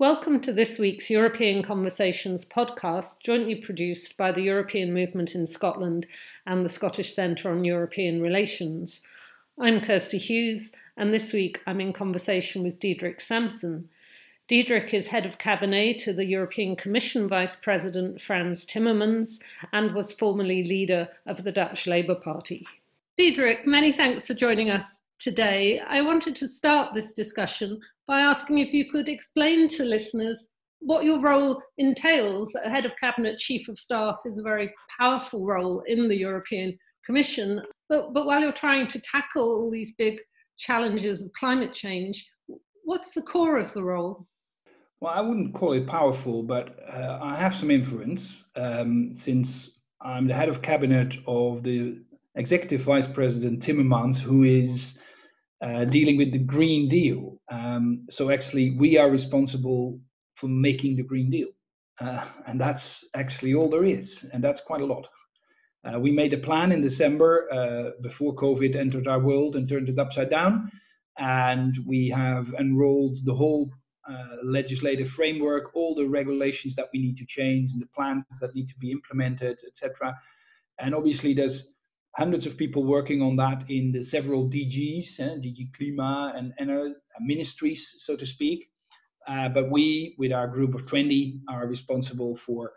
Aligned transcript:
Welcome 0.00 0.38
to 0.42 0.52
this 0.52 0.78
week's 0.78 1.10
European 1.10 1.64
Conversations 1.64 2.44
podcast, 2.44 3.18
jointly 3.18 3.56
produced 3.56 4.16
by 4.16 4.30
the 4.30 4.42
European 4.42 4.94
Movement 4.94 5.34
in 5.34 5.44
Scotland 5.44 6.06
and 6.46 6.64
the 6.64 6.68
Scottish 6.68 7.12
Centre 7.12 7.50
on 7.50 7.64
European 7.64 8.22
Relations. 8.22 9.00
I'm 9.58 9.80
Kirsty 9.80 10.18
Hughes, 10.18 10.70
and 10.96 11.12
this 11.12 11.32
week 11.32 11.58
I'm 11.66 11.80
in 11.80 11.92
conversation 11.92 12.62
with 12.62 12.78
Diederik 12.78 13.18
Samsom. 13.20 13.86
Diederik 14.48 14.94
is 14.94 15.08
head 15.08 15.26
of 15.26 15.38
cabinet 15.38 15.98
to 15.98 16.12
the 16.12 16.26
European 16.26 16.76
Commission 16.76 17.26
Vice 17.26 17.56
President 17.56 18.20
Frans 18.20 18.64
Timmermans 18.64 19.40
and 19.72 19.96
was 19.96 20.12
formerly 20.12 20.62
leader 20.62 21.08
of 21.26 21.42
the 21.42 21.50
Dutch 21.50 21.88
Labour 21.88 22.14
Party. 22.14 22.64
Diederik, 23.18 23.66
many 23.66 23.90
thanks 23.90 24.28
for 24.28 24.34
joining 24.34 24.70
us 24.70 25.00
today. 25.18 25.80
I 25.80 26.02
wanted 26.02 26.36
to 26.36 26.46
start 26.46 26.94
this 26.94 27.12
discussion 27.12 27.80
by 28.08 28.20
asking 28.20 28.58
if 28.58 28.72
you 28.72 28.90
could 28.90 29.08
explain 29.08 29.68
to 29.68 29.84
listeners 29.84 30.48
what 30.80 31.04
your 31.04 31.20
role 31.20 31.60
entails. 31.76 32.54
A 32.54 32.70
head 32.70 32.86
of 32.86 32.92
cabinet 32.98 33.38
chief 33.38 33.68
of 33.68 33.78
staff 33.78 34.16
is 34.24 34.38
a 34.38 34.42
very 34.42 34.72
powerful 34.98 35.46
role 35.46 35.82
in 35.86 36.08
the 36.08 36.16
European 36.16 36.76
Commission. 37.04 37.60
But, 37.88 38.14
but 38.14 38.26
while 38.26 38.40
you're 38.40 38.52
trying 38.52 38.88
to 38.88 39.02
tackle 39.02 39.42
all 39.42 39.70
these 39.70 39.94
big 39.96 40.18
challenges 40.58 41.22
of 41.22 41.32
climate 41.34 41.74
change, 41.74 42.26
what's 42.84 43.12
the 43.12 43.22
core 43.22 43.58
of 43.58 43.72
the 43.74 43.84
role? 43.84 44.26
Well, 45.00 45.12
I 45.14 45.20
wouldn't 45.20 45.54
call 45.54 45.74
it 45.74 45.86
powerful, 45.86 46.42
but 46.42 46.78
uh, 46.92 47.18
I 47.22 47.36
have 47.36 47.54
some 47.54 47.70
influence 47.70 48.44
um, 48.56 49.12
since 49.14 49.70
I'm 50.00 50.26
the 50.26 50.34
head 50.34 50.48
of 50.48 50.62
cabinet 50.62 51.14
of 51.26 51.62
the 51.62 51.98
executive 52.34 52.80
vice 52.80 53.06
president 53.06 53.62
Timmermans, 53.62 54.16
who 54.16 54.44
is 54.44 54.98
uh, 55.60 55.84
dealing 55.84 56.16
with 56.16 56.32
the 56.32 56.38
Green 56.38 56.88
Deal. 56.88 57.40
Um, 57.50 58.06
so 58.10 58.30
actually, 58.30 58.70
we 58.70 58.96
are 58.96 59.10
responsible 59.10 60.00
for 60.36 60.48
making 60.48 60.96
the 60.96 61.02
Green 61.02 61.30
Deal, 61.30 61.48
uh, 62.00 62.24
and 62.46 62.60
that's 62.60 63.04
actually 63.14 63.54
all 63.54 63.68
there 63.68 63.84
is, 63.84 64.24
and 64.32 64.42
that's 64.42 64.60
quite 64.60 64.82
a 64.82 64.86
lot. 64.86 65.06
Uh, 65.84 65.98
we 65.98 66.10
made 66.10 66.32
a 66.32 66.38
plan 66.38 66.72
in 66.72 66.80
December 66.80 67.48
uh, 67.52 67.90
before 68.02 68.34
COVID 68.34 68.76
entered 68.76 69.08
our 69.08 69.20
world 69.20 69.56
and 69.56 69.68
turned 69.68 69.88
it 69.88 69.98
upside 69.98 70.30
down, 70.30 70.70
and 71.18 71.76
we 71.86 72.08
have 72.08 72.54
enrolled 72.58 73.18
the 73.24 73.34
whole 73.34 73.70
uh, 74.08 74.36
legislative 74.44 75.08
framework, 75.10 75.74
all 75.74 75.94
the 75.94 76.06
regulations 76.06 76.74
that 76.74 76.88
we 76.92 77.00
need 77.00 77.16
to 77.16 77.26
change, 77.26 77.72
and 77.72 77.82
the 77.82 77.88
plans 77.94 78.24
that 78.40 78.54
need 78.54 78.68
to 78.68 78.78
be 78.78 78.90
implemented, 78.90 79.58
etc. 79.66 80.16
And 80.78 80.94
obviously, 80.94 81.34
there's 81.34 81.68
hundreds 82.16 82.46
of 82.46 82.56
people 82.56 82.84
working 82.84 83.22
on 83.22 83.36
that 83.36 83.64
in 83.68 83.92
the 83.92 84.02
several 84.02 84.48
DGs, 84.48 85.20
eh, 85.20 85.36
DG 85.36 85.72
CLIMA 85.76 86.32
and, 86.36 86.52
and 86.58 86.70
uh, 86.70 86.94
ministries, 87.20 87.94
so 87.98 88.16
to 88.16 88.26
speak. 88.26 88.70
Uh, 89.28 89.48
but 89.48 89.70
we, 89.70 90.14
with 90.18 90.32
our 90.32 90.48
group 90.48 90.74
of 90.74 90.86
20, 90.86 91.40
are 91.48 91.66
responsible 91.66 92.34
for 92.34 92.72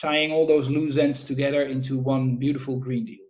tying 0.00 0.30
all 0.30 0.46
those 0.46 0.68
loose 0.68 0.98
ends 0.98 1.24
together 1.24 1.62
into 1.62 1.96
one 1.96 2.36
beautiful 2.36 2.76
Green 2.78 3.06
Deal. 3.06 3.24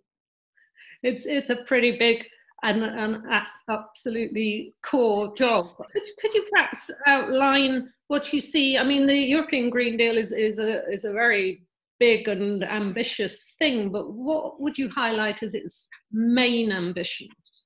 It's 1.03 1.25
it's 1.25 1.49
a 1.49 1.57
pretty 1.57 1.97
big 1.97 2.25
and, 2.63 2.83
and 2.83 3.23
absolutely 3.69 4.73
core 4.83 5.33
job. 5.35 5.67
Could, 5.91 6.01
could 6.19 6.33
you 6.33 6.45
perhaps 6.51 6.89
outline 7.05 7.93
what 8.07 8.33
you 8.33 8.41
see? 8.41 8.77
I 8.77 8.83
mean, 8.83 9.05
the 9.05 9.15
European 9.15 9.69
Green 9.69 9.95
Deal 9.97 10.17
is 10.17 10.31
is 10.31 10.59
a 10.59 10.83
is 10.91 11.05
a 11.05 11.11
very 11.11 11.66
big 11.99 12.27
and 12.27 12.63
ambitious 12.63 13.53
thing, 13.59 13.91
but 13.91 14.11
what 14.11 14.61
would 14.61 14.77
you 14.77 14.89
highlight 14.89 15.43
as 15.43 15.53
its 15.53 15.87
main 16.11 16.71
ambitions? 16.71 17.65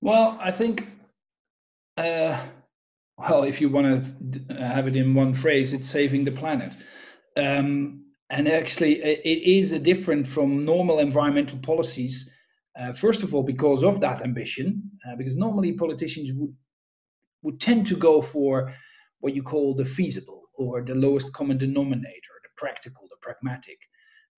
Well, 0.00 0.38
I 0.40 0.52
think, 0.52 0.86
uh, 1.96 2.46
well, 3.16 3.44
if 3.44 3.60
you 3.60 3.70
want 3.70 4.04
to 4.48 4.54
have 4.54 4.86
it 4.86 4.96
in 4.96 5.14
one 5.14 5.34
phrase, 5.34 5.72
it's 5.72 5.88
saving 5.88 6.24
the 6.24 6.32
planet. 6.32 6.74
Um, 7.36 8.04
and 8.30 8.48
actually, 8.48 9.02
it 9.02 9.42
is 9.48 9.70
different 9.80 10.26
from 10.26 10.64
normal 10.64 10.98
environmental 10.98 11.58
policies. 11.58 12.28
Uh, 12.78 12.92
first 12.92 13.22
of 13.22 13.34
all, 13.34 13.42
because 13.42 13.82
of 13.82 14.00
that 14.00 14.22
ambition, 14.22 14.90
uh, 15.06 15.16
because 15.16 15.36
normally 15.36 15.72
politicians 15.72 16.30
would 16.34 16.54
would 17.44 17.60
tend 17.60 17.86
to 17.86 17.94
go 17.94 18.22
for 18.22 18.74
what 19.20 19.34
you 19.34 19.42
call 19.42 19.74
the 19.74 19.84
feasible 19.84 20.43
or 20.56 20.82
the 20.82 20.94
lowest 20.94 21.32
common 21.32 21.58
denominator, 21.58 22.34
the 22.42 22.48
practical, 22.56 23.06
the 23.10 23.16
pragmatic. 23.20 23.78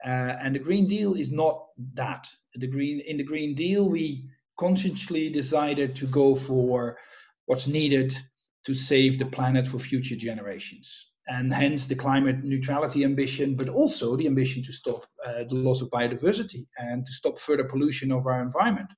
Uh, 0.04 0.36
and 0.42 0.54
the 0.54 0.58
Green 0.58 0.86
Deal 0.86 1.14
is 1.14 1.32
not 1.32 1.66
that. 1.94 2.26
The 2.54 2.66
green 2.66 3.00
in 3.00 3.16
the 3.16 3.24
Green 3.24 3.54
Deal, 3.54 3.88
we 3.88 4.28
consciously 4.58 5.30
decided 5.30 5.94
to 5.96 6.06
go 6.06 6.34
for 6.34 6.98
what's 7.46 7.66
needed 7.66 8.16
to 8.66 8.74
save 8.74 9.18
the 9.18 9.26
planet 9.26 9.66
for 9.68 9.78
future 9.78 10.16
generations, 10.16 11.06
and 11.28 11.52
hence 11.52 11.86
the 11.86 11.94
climate 11.94 12.42
neutrality 12.44 13.04
ambition, 13.04 13.56
but 13.56 13.68
also 13.68 14.16
the 14.16 14.26
ambition 14.26 14.62
to 14.64 14.72
stop 14.72 15.06
uh, 15.26 15.44
the 15.48 15.54
loss 15.54 15.80
of 15.80 15.90
biodiversity 15.90 16.66
and 16.78 17.06
to 17.06 17.12
stop 17.12 17.38
further 17.38 17.64
pollution 17.64 18.10
of 18.10 18.26
our 18.26 18.42
environment. 18.42 18.88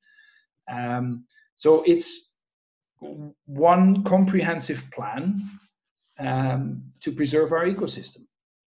Um, 0.72 1.24
so 1.56 1.82
it's 1.86 2.30
one 3.46 4.04
comprehensive 4.04 4.82
plan 4.92 5.42
um, 6.18 6.82
to 7.00 7.12
preserve 7.12 7.52
our 7.52 7.66
ecosystem. 7.66 8.24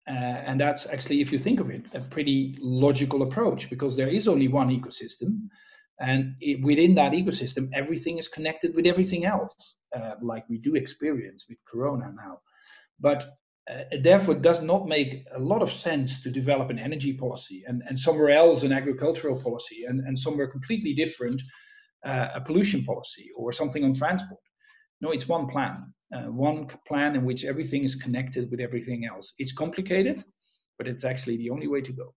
Uh, 0.09 0.13
and 0.13 0.59
that's 0.59 0.87
actually, 0.87 1.21
if 1.21 1.31
you 1.31 1.39
think 1.39 1.59
of 1.59 1.69
it, 1.69 1.83
a 1.93 2.01
pretty 2.01 2.57
logical 2.59 3.21
approach 3.21 3.69
because 3.69 3.95
there 3.95 4.07
is 4.07 4.27
only 4.27 4.47
one 4.47 4.69
ecosystem. 4.69 5.47
And 5.99 6.35
it, 6.41 6.63
within 6.63 6.95
that 6.95 7.11
ecosystem, 7.11 7.69
everything 7.73 8.17
is 8.17 8.27
connected 8.27 8.73
with 8.75 8.87
everything 8.87 9.25
else, 9.25 9.55
uh, 9.95 10.15
like 10.21 10.49
we 10.49 10.57
do 10.57 10.75
experience 10.75 11.45
with 11.47 11.59
Corona 11.71 12.11
now. 12.15 12.39
But 12.99 13.35
uh, 13.69 13.83
it 13.91 14.03
therefore 14.03 14.35
does 14.35 14.61
not 14.61 14.87
make 14.87 15.23
a 15.35 15.39
lot 15.39 15.61
of 15.61 15.71
sense 15.71 16.21
to 16.23 16.31
develop 16.31 16.71
an 16.71 16.79
energy 16.79 17.13
policy 17.13 17.63
and, 17.67 17.83
and 17.87 17.99
somewhere 17.99 18.31
else 18.31 18.63
an 18.63 18.73
agricultural 18.73 19.41
policy 19.41 19.85
and, 19.87 19.99
and 19.99 20.17
somewhere 20.17 20.47
completely 20.47 20.95
different 20.95 21.39
uh, 22.03 22.29
a 22.33 22.41
pollution 22.41 22.83
policy 22.83 23.29
or 23.37 23.53
something 23.53 23.83
on 23.83 23.93
transport. 23.93 24.41
No, 24.99 25.11
it's 25.11 25.27
one 25.27 25.47
plan 25.47 25.93
uh, 26.13 26.23
one 26.23 26.67
plan 26.87 27.15
in 27.15 27.25
which 27.25 27.45
everything 27.45 27.83
is 27.83 27.95
connected 27.95 28.49
with 28.51 28.59
everything 28.59 29.05
else. 29.05 29.33
It's 29.37 29.53
complicated, 29.53 30.23
but 30.77 30.87
it's 30.87 31.03
actually 31.03 31.37
the 31.37 31.49
only 31.49 31.67
way 31.67 31.81
to 31.81 31.91
go. 31.91 32.13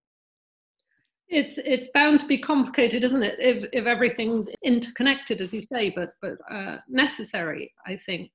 It's 1.29 1.59
it's 1.59 1.89
bound 1.95 2.21
to 2.21 2.27
be 2.27 2.39
complicated, 2.39 3.03
isn't 3.03 3.23
it? 3.23 3.37
If 3.39 3.65
if 3.73 3.87
everything's 3.87 4.49
interconnected, 4.63 5.41
as 5.41 5.55
you 5.55 5.63
say, 5.63 5.91
but 5.91 6.13
but 6.21 6.35
uh, 6.51 6.79
necessary, 6.89 7.73
I 7.87 7.97
think. 7.97 8.31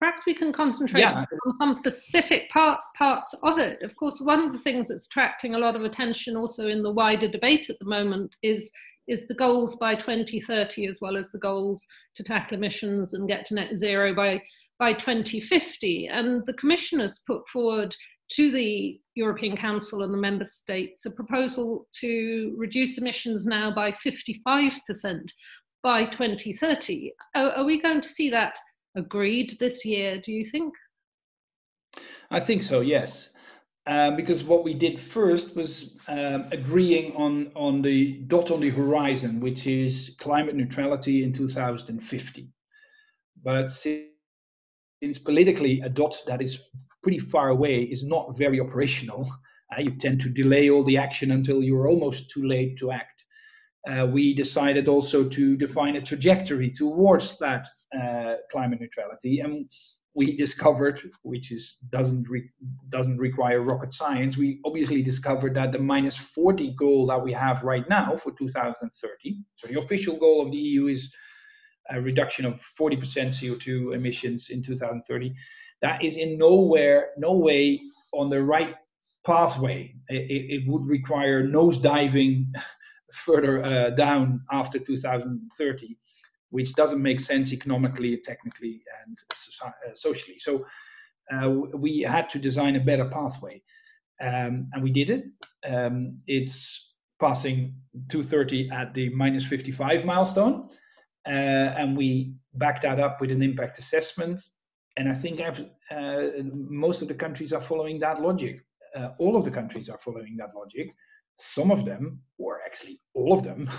Perhaps 0.00 0.26
we 0.26 0.34
can 0.34 0.52
concentrate 0.52 1.02
yeah. 1.02 1.24
on 1.46 1.52
some 1.56 1.72
specific 1.72 2.50
part, 2.50 2.80
parts 2.98 3.36
of 3.44 3.60
it. 3.60 3.80
Of 3.82 3.94
course, 3.94 4.20
one 4.20 4.40
of 4.40 4.52
the 4.52 4.58
things 4.58 4.88
that's 4.88 5.06
attracting 5.06 5.54
a 5.54 5.58
lot 5.60 5.76
of 5.76 5.84
attention 5.84 6.36
also 6.36 6.66
in 6.66 6.82
the 6.82 6.90
wider 6.90 7.28
debate 7.28 7.70
at 7.70 7.78
the 7.78 7.84
moment 7.84 8.34
is 8.42 8.72
is 9.12 9.28
the 9.28 9.34
goals 9.34 9.76
by 9.76 9.94
2030 9.94 10.86
as 10.86 10.98
well 11.00 11.16
as 11.16 11.30
the 11.30 11.38
goals 11.38 11.86
to 12.16 12.24
tackle 12.24 12.56
emissions 12.56 13.14
and 13.14 13.28
get 13.28 13.44
to 13.46 13.54
net 13.54 13.76
zero 13.76 14.14
by 14.14 14.42
by 14.78 14.92
2050. 14.92 16.08
And 16.08 16.42
the 16.46 16.54
commissioners 16.54 17.22
put 17.26 17.48
forward 17.48 17.94
to 18.32 18.50
the 18.50 18.98
European 19.14 19.56
Council 19.56 20.02
and 20.02 20.12
the 20.12 20.18
member 20.18 20.44
states 20.44 21.04
a 21.06 21.10
proposal 21.10 21.86
to 22.00 22.54
reduce 22.56 22.98
emissions 22.98 23.46
now 23.46 23.72
by 23.72 23.92
55% 23.92 24.72
by 25.82 26.04
2030. 26.06 27.12
Are, 27.36 27.52
are 27.52 27.64
we 27.64 27.80
going 27.80 28.00
to 28.00 28.08
see 28.08 28.30
that 28.30 28.54
agreed 28.96 29.56
this 29.60 29.84
year, 29.84 30.20
do 30.20 30.32
you 30.32 30.44
think? 30.44 30.74
I 32.30 32.40
think 32.40 32.62
so, 32.62 32.80
yes. 32.80 33.30
Um, 33.86 34.14
because 34.14 34.44
what 34.44 34.62
we 34.62 34.74
did 34.74 35.00
first 35.00 35.56
was 35.56 35.90
um, 36.06 36.46
agreeing 36.52 37.16
on, 37.16 37.50
on 37.56 37.82
the 37.82 38.22
dot 38.28 38.52
on 38.52 38.60
the 38.60 38.70
horizon, 38.70 39.40
which 39.40 39.66
is 39.66 40.14
climate 40.20 40.54
neutrality 40.54 41.24
in 41.24 41.32
2050. 41.32 42.48
But 43.42 43.72
since 43.72 44.06
since 45.02 45.18
politically 45.18 45.80
a 45.80 45.88
dot 45.88 46.16
that 46.28 46.40
is 46.40 46.60
pretty 47.02 47.18
far 47.18 47.48
away 47.48 47.82
is 47.82 48.04
not 48.04 48.38
very 48.38 48.60
operational, 48.60 49.28
uh, 49.76 49.80
you 49.80 49.90
tend 49.98 50.20
to 50.20 50.28
delay 50.28 50.70
all 50.70 50.84
the 50.84 50.96
action 50.96 51.32
until 51.32 51.60
you're 51.60 51.88
almost 51.88 52.30
too 52.30 52.46
late 52.46 52.78
to 52.78 52.92
act. 52.92 53.24
Uh, 53.88 54.06
we 54.06 54.32
decided 54.32 54.86
also 54.86 55.28
to 55.28 55.56
define 55.56 55.96
a 55.96 56.00
trajectory 56.00 56.70
towards 56.70 57.36
that 57.38 57.66
uh, 58.00 58.36
climate 58.52 58.80
neutrality, 58.80 59.40
and 59.40 59.68
we 60.14 60.36
discovered, 60.36 61.00
which 61.22 61.52
is 61.52 61.76
doesn't 61.90 62.28
re, 62.28 62.48
doesn't 62.90 63.16
require 63.18 63.62
rocket 63.62 63.94
science, 63.94 64.36
we 64.36 64.60
obviously 64.64 65.02
discovered 65.02 65.54
that 65.54 65.72
the 65.72 65.78
minus 65.78 66.16
40 66.16 66.74
goal 66.78 67.06
that 67.06 67.22
we 67.22 67.32
have 67.32 67.62
right 67.62 67.88
now 67.88 68.16
for 68.16 68.32
2030. 68.32 69.36
So 69.56 69.68
the 69.68 69.78
official 69.78 70.18
goal 70.18 70.44
of 70.44 70.52
the 70.52 70.58
EU 70.58 70.86
is 70.88 71.10
a 71.90 72.00
reduction 72.00 72.44
of 72.44 72.60
40% 72.78 72.98
CO2 72.98 73.94
emissions 73.94 74.48
in 74.50 74.62
2030. 74.62 75.34
That 75.80 76.04
is 76.04 76.16
in 76.16 76.38
nowhere, 76.38 77.10
no 77.16 77.32
way 77.32 77.80
on 78.12 78.30
the 78.30 78.42
right 78.42 78.74
pathway. 79.24 79.94
It, 80.08 80.62
it 80.62 80.68
would 80.68 80.86
require 80.86 81.42
nose 81.42 81.78
diving 81.78 82.52
further 83.24 83.64
uh, 83.64 83.90
down 83.90 84.42
after 84.52 84.78
2030. 84.78 85.98
Which 86.52 86.74
doesn't 86.74 87.02
make 87.02 87.20
sense 87.20 87.50
economically, 87.52 88.20
technically, 88.22 88.82
and 89.04 89.18
uh, 89.64 89.70
socially. 89.94 90.38
So 90.38 90.66
uh, 91.32 91.48
we 91.74 92.00
had 92.00 92.28
to 92.30 92.38
design 92.38 92.76
a 92.76 92.80
better 92.80 93.06
pathway, 93.06 93.62
um, 94.20 94.68
and 94.72 94.82
we 94.82 94.92
did 94.92 95.08
it. 95.08 95.24
Um, 95.66 96.18
it's 96.26 96.90
passing 97.18 97.74
230 98.10 98.68
at 98.70 98.92
the 98.92 99.08
minus 99.14 99.46
55 99.46 100.04
milestone, 100.04 100.68
uh, 101.26 101.30
and 101.80 101.96
we 101.96 102.34
backed 102.54 102.82
that 102.82 103.00
up 103.00 103.20
with 103.22 103.30
an 103.30 103.42
impact 103.42 103.78
assessment. 103.78 104.42
And 104.98 105.08
I 105.08 105.14
think 105.14 105.40
uh, 105.40 106.22
most 106.44 107.00
of 107.00 107.08
the 107.08 107.14
countries 107.14 107.54
are 107.54 107.62
following 107.62 107.98
that 108.00 108.20
logic. 108.20 108.60
Uh, 108.94 109.08
all 109.18 109.36
of 109.38 109.46
the 109.46 109.50
countries 109.50 109.88
are 109.88 109.98
following 109.98 110.36
that 110.36 110.54
logic. 110.54 110.94
Some 111.54 111.70
of 111.70 111.86
them, 111.86 112.20
or 112.36 112.60
actually 112.66 113.00
all 113.14 113.32
of 113.32 113.42
them, 113.42 113.70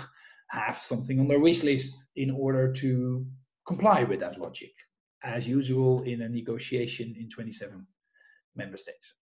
have 0.54 0.78
something 0.78 1.18
on 1.20 1.28
their 1.28 1.40
wish 1.40 1.62
list 1.62 1.94
in 2.16 2.30
order 2.30 2.72
to 2.72 3.26
comply 3.66 4.04
with 4.04 4.20
that 4.20 4.38
logic, 4.38 4.72
as 5.22 5.46
usual 5.46 6.02
in 6.02 6.22
a 6.22 6.28
negotiation 6.28 7.14
in 7.18 7.28
27 7.28 7.86
member 8.56 8.76
states. 8.76 9.14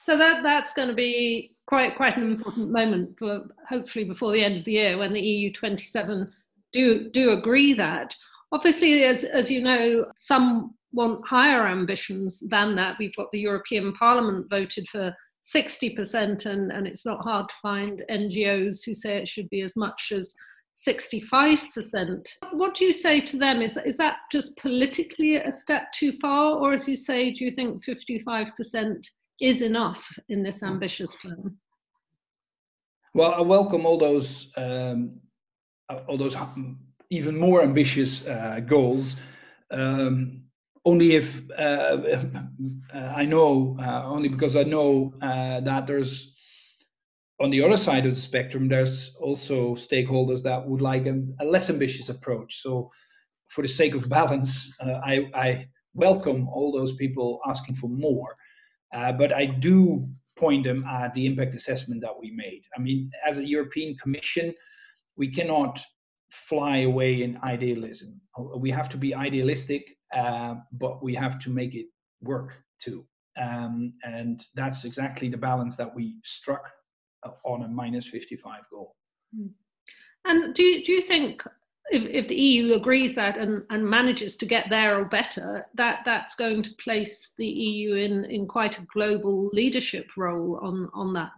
So 0.00 0.16
that 0.18 0.42
that's 0.42 0.72
going 0.72 0.88
to 0.88 0.94
be 0.94 1.54
quite 1.66 1.96
quite 1.96 2.16
an 2.16 2.24
important 2.24 2.70
moment 2.70 3.16
for 3.18 3.44
hopefully 3.68 4.04
before 4.04 4.32
the 4.32 4.44
end 4.44 4.56
of 4.56 4.64
the 4.64 4.72
year 4.72 4.98
when 4.98 5.12
the 5.12 5.20
EU 5.20 5.52
27 5.52 6.30
do 6.72 7.08
do 7.10 7.30
agree 7.30 7.72
that. 7.74 8.14
Obviously, 8.50 9.04
as 9.04 9.22
as 9.24 9.50
you 9.50 9.62
know, 9.62 10.06
some 10.18 10.74
want 10.92 11.26
higher 11.26 11.66
ambitions 11.68 12.42
than 12.48 12.74
that. 12.74 12.98
We've 12.98 13.14
got 13.14 13.30
the 13.30 13.40
European 13.40 13.92
Parliament 13.92 14.50
voted 14.50 14.88
for 14.88 15.14
60%, 15.54 16.46
and, 16.46 16.72
and 16.72 16.86
it's 16.86 17.04
not 17.04 17.22
hard 17.22 17.48
to 17.48 17.54
find 17.60 18.04
NGOs 18.10 18.80
who 18.84 18.94
say 18.94 19.16
it 19.16 19.28
should 19.28 19.50
be 19.50 19.62
as 19.62 19.74
much 19.76 20.12
as 20.12 20.34
65%. 20.76 22.28
What 22.52 22.74
do 22.74 22.84
you 22.84 22.92
say 22.92 23.20
to 23.20 23.36
them? 23.36 23.60
Is, 23.60 23.76
is 23.84 23.96
that 23.96 24.18
just 24.30 24.56
politically 24.56 25.36
a 25.36 25.52
step 25.52 25.92
too 25.92 26.12
far? 26.20 26.56
Or, 26.56 26.72
as 26.72 26.88
you 26.88 26.96
say, 26.96 27.32
do 27.32 27.44
you 27.44 27.50
think 27.50 27.84
55% 27.84 29.04
is 29.40 29.62
enough 29.62 30.08
in 30.28 30.42
this 30.42 30.62
ambitious 30.62 31.14
plan? 31.16 31.56
Well, 33.14 33.34
I 33.34 33.40
welcome 33.40 33.84
all 33.84 33.98
those, 33.98 34.50
um, 34.56 35.20
all 36.08 36.16
those 36.16 36.36
even 37.10 37.36
more 37.36 37.62
ambitious 37.62 38.24
uh, 38.26 38.60
goals. 38.66 39.16
Um, 39.70 40.44
only 40.84 41.16
if 41.16 41.42
uh, 41.56 41.96
uh, 42.94 42.98
I 42.98 43.24
know, 43.24 43.76
uh, 43.80 44.04
only 44.04 44.28
because 44.28 44.56
I 44.56 44.64
know 44.64 45.14
that 45.20 45.86
there's 45.86 46.32
on 47.40 47.50
the 47.50 47.62
other 47.62 47.76
side 47.76 48.06
of 48.06 48.14
the 48.14 48.20
spectrum, 48.20 48.68
there's 48.68 49.16
also 49.20 49.74
stakeholders 49.74 50.42
that 50.44 50.68
would 50.68 50.80
like 50.80 51.06
a, 51.06 51.22
a 51.40 51.44
less 51.44 51.70
ambitious 51.70 52.08
approach. 52.08 52.60
So, 52.62 52.90
for 53.48 53.62
the 53.62 53.68
sake 53.68 53.94
of 53.94 54.08
balance, 54.08 54.72
I, 54.80 55.28
I, 55.34 55.66
welcome 55.94 56.48
all 56.48 56.72
those 56.72 56.94
people 56.94 57.38
asking 57.46 57.74
for 57.74 57.88
more, 57.88 58.34
uh, 58.94 59.12
but 59.12 59.32
I 59.32 59.44
do 59.44 60.08
point 60.38 60.64
them 60.64 60.84
at 60.86 61.12
the 61.12 61.26
impact 61.26 61.54
assessment 61.54 62.00
that 62.00 62.18
we 62.18 62.30
made. 62.30 62.62
I 62.76 62.80
mean, 62.80 63.10
as 63.26 63.38
a 63.38 63.44
European 63.44 63.94
Commission, 64.02 64.54
we 65.16 65.30
cannot 65.30 65.78
fly 66.30 66.78
away 66.78 67.22
in 67.22 67.38
idealism. 67.44 68.20
We 68.56 68.70
have 68.70 68.88
to 68.90 68.96
be 68.96 69.14
idealistic 69.14 69.84
uh, 70.12 70.56
but 70.72 71.02
we 71.02 71.14
have 71.14 71.38
to 71.40 71.50
make 71.50 71.74
it 71.74 71.86
work 72.22 72.52
too. 72.80 73.04
Um, 73.40 73.94
and 74.04 74.44
that's 74.54 74.84
exactly 74.84 75.28
the 75.28 75.36
balance 75.36 75.76
that 75.76 75.94
we 75.94 76.16
struck 76.24 76.70
uh, 77.24 77.30
on 77.44 77.62
a 77.62 77.68
minus 77.68 78.06
55 78.08 78.60
goal. 78.70 78.94
Hmm. 79.34 79.46
And 80.24 80.54
do 80.54 80.62
you, 80.62 80.84
do 80.84 80.92
you 80.92 81.00
think 81.00 81.42
if, 81.90 82.04
if 82.04 82.28
the 82.28 82.34
EU 82.34 82.74
agrees 82.74 83.14
that 83.14 83.36
and, 83.38 83.62
and 83.70 83.88
manages 83.88 84.36
to 84.36 84.46
get 84.46 84.70
there 84.70 84.98
or 84.98 85.04
better, 85.04 85.66
that 85.74 86.00
that's 86.04 86.34
going 86.34 86.62
to 86.62 86.70
place 86.82 87.32
the 87.38 87.46
EU 87.46 87.94
in, 87.94 88.24
in 88.26 88.46
quite 88.46 88.78
a 88.78 88.86
global 88.92 89.48
leadership 89.52 90.10
role 90.16 90.60
on, 90.62 90.88
on 90.94 91.12
that? 91.14 91.32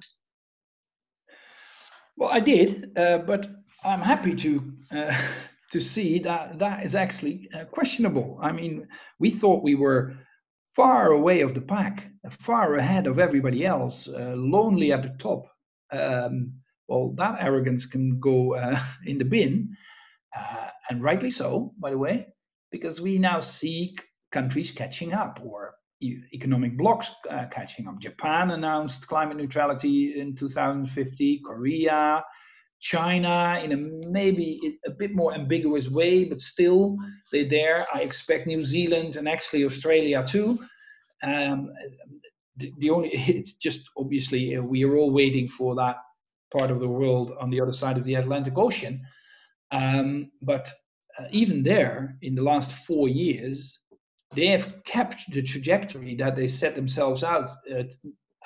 Well, 2.16 2.30
I 2.30 2.40
did, 2.40 2.96
uh, 2.96 3.18
but 3.18 3.46
I'm 3.84 4.00
happy 4.00 4.36
to 4.36 4.72
uh, 4.92 5.18
to 5.74 5.80
see 5.80 6.20
that 6.20 6.60
that 6.60 6.86
is 6.86 6.94
actually 6.94 7.50
uh, 7.52 7.64
questionable. 7.64 8.38
I 8.40 8.52
mean, 8.52 8.86
we 9.18 9.30
thought 9.30 9.64
we 9.64 9.74
were 9.74 10.14
far 10.76 11.10
away 11.10 11.40
of 11.40 11.52
the 11.52 11.60
pack, 11.60 12.06
far 12.40 12.76
ahead 12.76 13.08
of 13.08 13.18
everybody 13.18 13.66
else, 13.66 14.08
uh, 14.08 14.34
lonely 14.36 14.92
at 14.92 15.02
the 15.02 15.16
top. 15.18 15.46
Um, 15.90 16.60
well, 16.86 17.12
that 17.16 17.38
arrogance 17.40 17.86
can 17.86 18.20
go 18.20 18.54
uh, 18.54 18.80
in 19.04 19.18
the 19.18 19.24
bin, 19.24 19.76
uh, 20.38 20.68
and 20.88 21.02
rightly 21.02 21.32
so, 21.32 21.72
by 21.76 21.90
the 21.90 21.98
way, 21.98 22.28
because 22.70 23.00
we 23.00 23.18
now 23.18 23.40
see 23.40 23.96
countries 24.30 24.70
catching 24.70 25.12
up 25.12 25.40
or 25.42 25.74
economic 26.32 26.78
blocks 26.78 27.10
uh, 27.30 27.46
catching 27.50 27.88
up. 27.88 27.98
Japan 27.98 28.52
announced 28.52 29.08
climate 29.08 29.38
neutrality 29.38 30.20
in 30.20 30.36
2050, 30.36 31.42
Korea, 31.44 32.22
China 32.84 33.58
in 33.64 33.72
a 33.72 33.76
maybe 34.10 34.78
a 34.86 34.90
bit 34.90 35.14
more 35.14 35.32
ambiguous 35.32 35.88
way, 35.88 36.24
but 36.24 36.38
still 36.38 36.96
they're 37.32 37.48
there. 37.48 37.86
I 37.94 38.00
expect 38.00 38.46
New 38.46 38.62
Zealand 38.62 39.16
and 39.16 39.26
actually 39.26 39.64
Australia 39.64 40.22
too. 40.28 40.58
Um, 41.22 41.72
the, 42.58 42.70
the, 42.80 42.90
only 42.90 43.08
it's 43.14 43.54
just 43.54 43.80
obviously 43.96 44.56
uh, 44.56 44.60
we 44.60 44.84
are 44.84 44.96
all 44.96 45.10
waiting 45.10 45.48
for 45.48 45.74
that 45.76 45.96
part 46.56 46.70
of 46.70 46.80
the 46.80 46.88
world 46.88 47.32
on 47.40 47.48
the 47.48 47.58
other 47.58 47.72
side 47.72 47.96
of 47.96 48.04
the 48.04 48.16
Atlantic 48.16 48.58
Ocean. 48.58 49.00
Um, 49.72 50.30
but 50.42 50.70
uh, 51.18 51.24
even 51.30 51.62
there, 51.62 52.18
in 52.20 52.34
the 52.34 52.42
last 52.42 52.70
four 52.86 53.08
years, 53.08 53.78
they 54.34 54.48
have 54.48 54.84
kept 54.84 55.22
the 55.32 55.42
trajectory 55.42 56.16
that 56.16 56.36
they 56.36 56.48
set 56.48 56.74
themselves 56.74 57.24
out 57.24 57.48
at, 57.74 57.94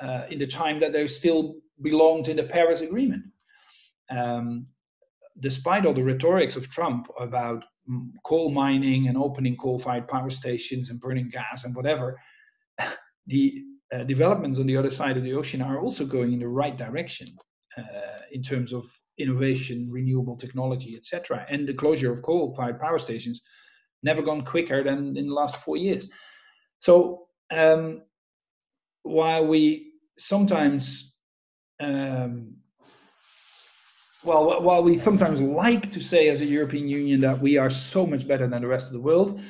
uh, 0.00 0.26
in 0.31 0.38
the 0.38 0.46
time 0.46 0.79
that 0.79 0.93
they 0.93 1.08
still 1.08 1.56
belonged 1.82 2.29
in 2.29 2.37
the 2.37 2.44
Paris 2.44 2.82
Agreement 2.82 3.25
um, 4.10 4.66
despite 5.40 5.87
all 5.87 5.94
the 5.94 6.02
rhetorics 6.02 6.56
of 6.56 6.69
Trump 6.69 7.08
about 7.19 7.64
coal 8.25 8.50
mining 8.50 9.08
and 9.08 9.16
opening 9.16 9.56
coal-fired 9.56 10.08
power 10.08 10.31
stations 10.31 10.90
and 10.90 11.00
burning 11.00 11.31
gas 11.31 11.64
and 11.64 11.75
whatever, 11.75 12.20
the 13.26 13.62
uh, 13.94 14.05
developments 14.05 14.58
on 14.58 14.66
the 14.66 14.76
other 14.76 14.90
side 14.90 15.16
of 15.16 15.22
the 15.22 15.32
ocean 15.32 15.62
are 15.62 15.81
also 15.81 16.05
going 16.05 16.32
in 16.32 16.40
the 16.40 16.49
right 16.49 16.76
direction 16.76 17.26
uh, 17.78 18.20
in 18.32 18.43
terms 18.43 18.72
of 18.72 18.84
innovation, 19.19 19.88
renewable 19.90 20.37
technology, 20.37 20.96
etc. 20.96 21.46
And 21.50 21.66
the 21.66 21.75
closure 21.75 22.12
of 22.12 22.22
coal-fired 22.22 22.78
power 22.78 22.99
stations 22.99 23.40
never 24.02 24.22
gone 24.22 24.44
quicker 24.44 24.84
than 24.84 25.16
in 25.16 25.28
the 25.28 25.34
last 25.34 25.61
four 25.62 25.76
years. 25.76 26.06
So 26.81 27.26
um, 27.50 28.02
while 29.02 29.47
we 29.47 29.92
sometimes 30.18 31.14
um, 31.80 32.58
well, 34.25 34.62
while 34.62 34.82
we 34.82 34.98
sometimes 34.98 35.40
like 35.40 35.92
to 35.92 36.00
say 36.00 36.28
as 36.28 36.40
a 36.40 36.44
European 36.44 36.88
Union 36.88 37.20
that 37.20 37.40
we 37.40 37.56
are 37.56 37.70
so 37.70 38.06
much 38.06 38.26
better 38.26 38.48
than 38.48 38.62
the 38.62 38.68
rest 38.68 38.87
of 38.87 38.92
the 38.92 39.00
world, 39.00 39.40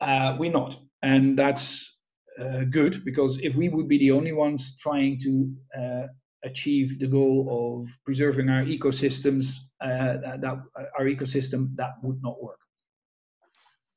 uh, 0.00 0.36
we're 0.38 0.52
not. 0.52 0.76
And 1.02 1.38
that's 1.38 1.96
uh, 2.40 2.64
good 2.70 3.04
because 3.04 3.38
if 3.40 3.56
we 3.56 3.68
would 3.68 3.88
be 3.88 3.98
the 3.98 4.12
only 4.12 4.32
ones 4.32 4.76
trying 4.80 5.18
to 5.20 5.52
uh, 5.76 6.06
achieve 6.44 6.98
the 7.00 7.06
goal 7.06 7.82
of 7.82 7.90
preserving 8.04 8.48
our 8.48 8.62
ecosystems, 8.62 9.46
uh, 9.80 10.18
that, 10.22 10.40
that, 10.40 10.62
our 10.98 11.06
ecosystem, 11.06 11.74
that 11.74 11.94
would 12.02 12.22
not 12.22 12.40
work. 12.42 12.58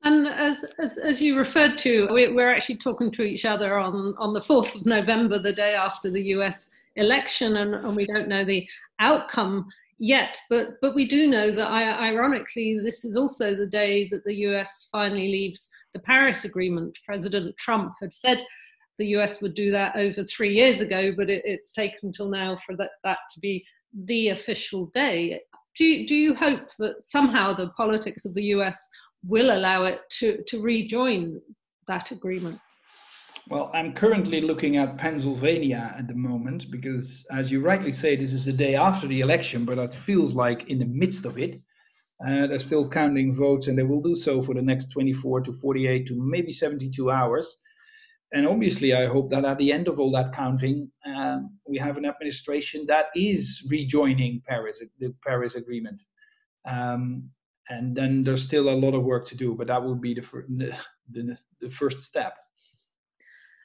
And 0.04 0.26
as, 0.26 0.64
as, 0.80 0.98
as 0.98 1.22
you 1.22 1.38
referred 1.38 1.78
to, 1.78 2.08
we're 2.10 2.52
actually 2.52 2.78
talking 2.78 3.12
to 3.12 3.22
each 3.22 3.44
other 3.44 3.78
on, 3.78 4.14
on 4.18 4.32
the 4.32 4.40
4th 4.40 4.74
of 4.74 4.84
November, 4.84 5.38
the 5.38 5.52
day 5.52 5.74
after 5.74 6.10
the 6.10 6.22
US 6.36 6.70
election, 6.96 7.58
and, 7.58 7.74
and 7.74 7.94
we 7.94 8.06
don't 8.06 8.26
know 8.26 8.44
the 8.44 8.66
outcome 8.98 9.68
yet, 10.02 10.36
but 10.50 10.80
but 10.82 10.96
we 10.96 11.06
do 11.06 11.28
know 11.28 11.52
that 11.52 11.68
ironically, 11.70 12.78
this 12.82 13.04
is 13.04 13.16
also 13.16 13.54
the 13.54 13.66
day 13.66 14.08
that 14.08 14.24
the 14.24 14.34
US 14.48 14.88
finally 14.90 15.28
leaves 15.28 15.70
the 15.94 16.00
Paris 16.00 16.44
Agreement. 16.44 16.98
President 17.06 17.56
Trump 17.56 17.94
had 18.00 18.12
said 18.12 18.44
the 18.98 19.06
US 19.18 19.40
would 19.40 19.54
do 19.54 19.70
that 19.70 19.94
over 19.96 20.24
three 20.24 20.52
years 20.52 20.80
ago, 20.80 21.12
but 21.16 21.30
it, 21.30 21.42
it's 21.44 21.72
taken 21.72 22.08
until 22.08 22.28
now 22.28 22.56
for 22.56 22.76
that, 22.76 22.90
that 23.04 23.18
to 23.32 23.40
be 23.40 23.64
the 24.04 24.30
official 24.30 24.86
day. 24.86 25.40
Do 25.76 25.84
you, 25.84 26.06
do 26.06 26.16
you 26.16 26.34
hope 26.34 26.68
that 26.80 27.06
somehow 27.06 27.54
the 27.54 27.70
politics 27.70 28.24
of 28.24 28.34
the 28.34 28.44
US 28.56 28.88
will 29.24 29.56
allow 29.56 29.84
it 29.84 30.00
to, 30.18 30.42
to 30.48 30.60
rejoin 30.60 31.40
that 31.86 32.10
agreement? 32.10 32.58
Well, 33.48 33.70
I'm 33.74 33.92
currently 33.94 34.40
looking 34.40 34.76
at 34.76 34.98
Pennsylvania 34.98 35.94
at 35.98 36.06
the 36.06 36.14
moment 36.14 36.70
because, 36.70 37.24
as 37.30 37.50
you 37.50 37.60
rightly 37.60 37.90
say, 37.90 38.14
this 38.14 38.32
is 38.32 38.44
the 38.44 38.52
day 38.52 38.76
after 38.76 39.08
the 39.08 39.20
election, 39.20 39.64
but 39.64 39.78
it 39.78 39.94
feels 40.06 40.32
like 40.32 40.68
in 40.68 40.78
the 40.78 40.84
midst 40.84 41.24
of 41.24 41.38
it. 41.38 41.60
Uh, 42.24 42.46
they're 42.46 42.60
still 42.60 42.88
counting 42.88 43.34
votes, 43.34 43.66
and 43.66 43.76
they 43.76 43.82
will 43.82 44.00
do 44.00 44.14
so 44.14 44.42
for 44.42 44.54
the 44.54 44.62
next 44.62 44.90
24 44.92 45.40
to 45.40 45.52
48 45.54 46.06
to 46.06 46.14
maybe 46.16 46.52
72 46.52 47.10
hours. 47.10 47.56
And 48.32 48.46
obviously, 48.46 48.94
I 48.94 49.06
hope 49.06 49.30
that 49.30 49.44
at 49.44 49.58
the 49.58 49.72
end 49.72 49.88
of 49.88 49.98
all 49.98 50.12
that 50.12 50.32
counting, 50.32 50.92
um, 51.04 51.58
we 51.68 51.78
have 51.78 51.96
an 51.96 52.06
administration 52.06 52.86
that 52.86 53.06
is 53.16 53.66
rejoining 53.68 54.40
Paris, 54.46 54.80
the 55.00 55.14
Paris 55.26 55.56
Agreement. 55.56 56.00
Um, 56.64 57.30
and 57.68 57.96
then 57.96 58.22
there's 58.22 58.44
still 58.44 58.68
a 58.68 58.78
lot 58.78 58.94
of 58.94 59.02
work 59.02 59.26
to 59.28 59.34
do, 59.34 59.54
but 59.56 59.66
that 59.66 59.82
would 59.82 60.00
be 60.00 60.14
the, 60.14 60.22
the, 60.48 60.78
the, 61.10 61.38
the 61.60 61.70
first 61.70 62.02
step. 62.02 62.36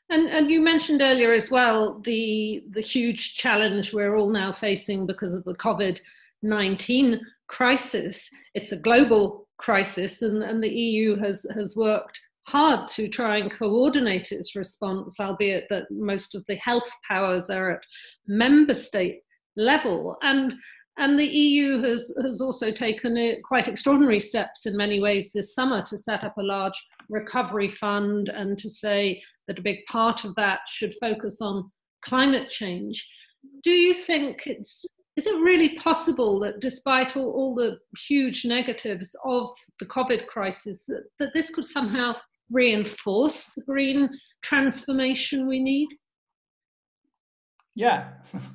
And, 0.10 0.30
and 0.30 0.50
you 0.50 0.62
mentioned 0.62 1.02
earlier 1.02 1.34
as 1.34 1.52
well 1.52 2.00
the 2.06 2.64
the 2.72 2.82
huge 2.82 3.36
challenge 3.36 3.94
we're 3.94 4.16
all 4.16 4.30
now 4.30 4.54
facing 4.54 5.06
because 5.06 5.34
of 5.34 5.44
the 5.44 5.56
COVID 5.56 6.00
nineteen 6.42 7.20
crisis. 7.48 8.30
It's 8.54 8.72
a 8.72 8.78
global 8.78 9.48
crisis, 9.58 10.22
and, 10.22 10.44
and 10.44 10.64
the 10.64 10.70
EU 10.70 11.18
has 11.18 11.46
has 11.56 11.76
worked 11.76 12.20
hard 12.48 12.88
to 12.88 13.10
try 13.10 13.38
and 13.38 13.52
coordinate 13.52 14.32
its 14.32 14.56
response, 14.56 15.20
albeit 15.20 15.68
that 15.70 15.84
most 15.92 16.34
of 16.34 16.46
the 16.46 16.56
health 16.56 16.90
powers 17.06 17.50
are 17.50 17.72
at 17.72 17.84
member 18.28 18.74
state 18.74 19.20
level. 19.58 20.18
And 20.22 20.54
and 21.00 21.20
the 21.20 21.28
EU 21.28 21.82
has, 21.84 22.12
has 22.24 22.42
also 22.42 22.72
taken 22.72 23.16
uh, 23.18 23.34
quite 23.44 23.68
extraordinary 23.68 24.20
steps 24.20 24.66
in 24.66 24.76
many 24.76 25.00
ways 25.00 25.32
this 25.32 25.54
summer 25.54 25.84
to 25.84 25.98
set 25.98 26.24
up 26.24 26.36
a 26.38 26.44
large 26.44 26.74
recovery 27.10 27.70
fund 27.70 28.30
and 28.30 28.58
to 28.58 28.70
say 28.70 29.22
that 29.48 29.60
a 29.60 29.64
big 29.64 29.86
part 29.86 30.24
of 30.24 30.36
that 30.36 30.62
should 30.68 30.94
focus 31.00 31.42
on 31.42 31.72
climate 32.04 32.50
change. 32.50 33.08
Do 33.64 33.72
you 33.72 33.94
think 33.94 34.44
it's 34.46 34.86
is 35.18 35.26
it 35.26 35.34
really 35.42 35.76
possible 35.76 36.40
that 36.42 36.60
despite 36.60 37.18
all, 37.18 37.32
all 37.32 37.56
the 37.56 37.80
huge 38.08 38.46
negatives 38.46 39.16
of 39.26 39.50
the 39.80 39.88
COVID 39.88 40.28
crisis, 40.28 40.86
that, 40.86 41.06
that 41.18 41.34
this 41.34 41.50
could 41.50 41.66
somehow 41.66 42.14
reinforce 42.52 43.46
the 43.56 43.64
green 43.64 44.10
transformation 44.44 45.48
we 45.48 45.60
need? 45.60 45.88
Yeah, 47.74 48.10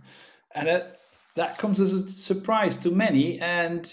and 0.55 0.69
it, 0.69 1.01
that 1.35 1.59
comes 1.59 1.81
as 1.81 1.93
a 1.93 2.09
surprise 2.09 2.77
to 2.79 2.93
many, 2.93 3.41
and 3.41 3.93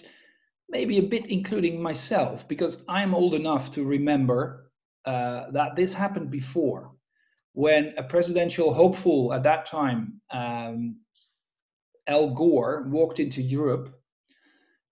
maybe 0.70 0.98
a 0.98 1.04
bit 1.04 1.26
including 1.26 1.82
myself, 1.82 2.48
because 2.48 2.78
I'm 2.88 3.14
old 3.14 3.34
enough 3.34 3.72
to 3.72 3.84
remember 3.84 4.72
uh, 5.06 5.52
that 5.52 5.76
this 5.76 5.94
happened 5.94 6.30
before 6.32 6.92
when 7.54 7.94
a 7.98 8.04
presidential 8.04 8.74
hopeful 8.74 9.34
at 9.34 9.44
that 9.44 9.66
time, 9.66 10.22
um, 10.32 10.98
Al 12.08 12.34
Gore, 12.34 12.86
walked 12.90 13.20
into 13.20 13.42
Europe 13.42 13.96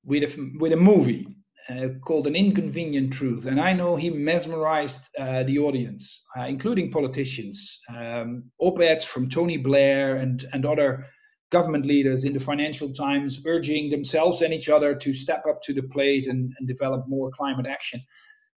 with 0.04 0.24
a, 0.24 0.52
with 0.60 0.74
a 0.74 0.78
movie 0.78 1.28
uh, 1.70 1.90
called 2.02 2.28
An 2.28 2.36
Inconvenient 2.36 3.14
Truth. 3.14 3.46
And 3.46 3.60
I 3.60 3.74
know 3.74 3.96
he 3.96 4.10
mesmerized 4.10 5.02
uh, 5.20 5.44
the 5.44 5.60
audience, 5.60 6.22
uh, 6.38 6.44
including 6.44 6.92
politicians, 6.92 7.80
um, 7.96 8.52
op 8.60 8.80
eds 8.80 9.06
from 9.06 9.30
Tony 9.30 9.58
Blair 9.58 10.18
and, 10.18 10.48
and 10.54 10.66
other 10.66 11.06
government 11.52 11.86
leaders 11.86 12.24
in 12.26 12.34
the 12.34 12.40
Financial 12.40 12.94
Times 12.94 13.42
urging 13.46 13.90
themselves 13.90 14.42
and 14.42 14.54
each 14.54 14.70
other 14.70 14.94
to 14.96 15.14
step 15.14 15.46
up 15.50 15.62
to 15.64 15.74
the 15.74 15.84
plate 15.84 16.28
and, 16.28 16.54
and 16.60 16.68
develop 16.68 17.08
more 17.08 17.32
climate 17.32 17.66
action, 17.66 18.02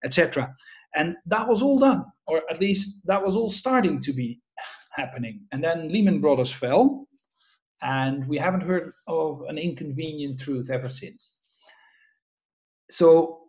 etc. 0.05 0.55
And 0.95 1.17
that 1.27 1.47
was 1.47 1.61
all 1.61 1.79
done, 1.79 2.05
or 2.27 2.43
at 2.51 2.61
least 2.61 3.01
that 3.05 3.25
was 3.25 3.37
all 3.37 3.51
starting 3.51 4.01
to 4.03 4.13
be 4.13 4.41
happening. 4.93 5.43
And 5.53 5.63
then 5.63 5.89
Lehman 5.91 6.21
Brothers 6.21 6.53
fell, 6.53 7.07
and 7.83 8.27
we 8.27 8.39
haven't 8.39 8.63
heard 8.63 8.93
of 9.07 9.43
an 9.49 9.59
inconvenient 9.59 10.41
truth 10.41 10.71
ever 10.71 10.89
since. 10.89 11.41
So 12.91 13.43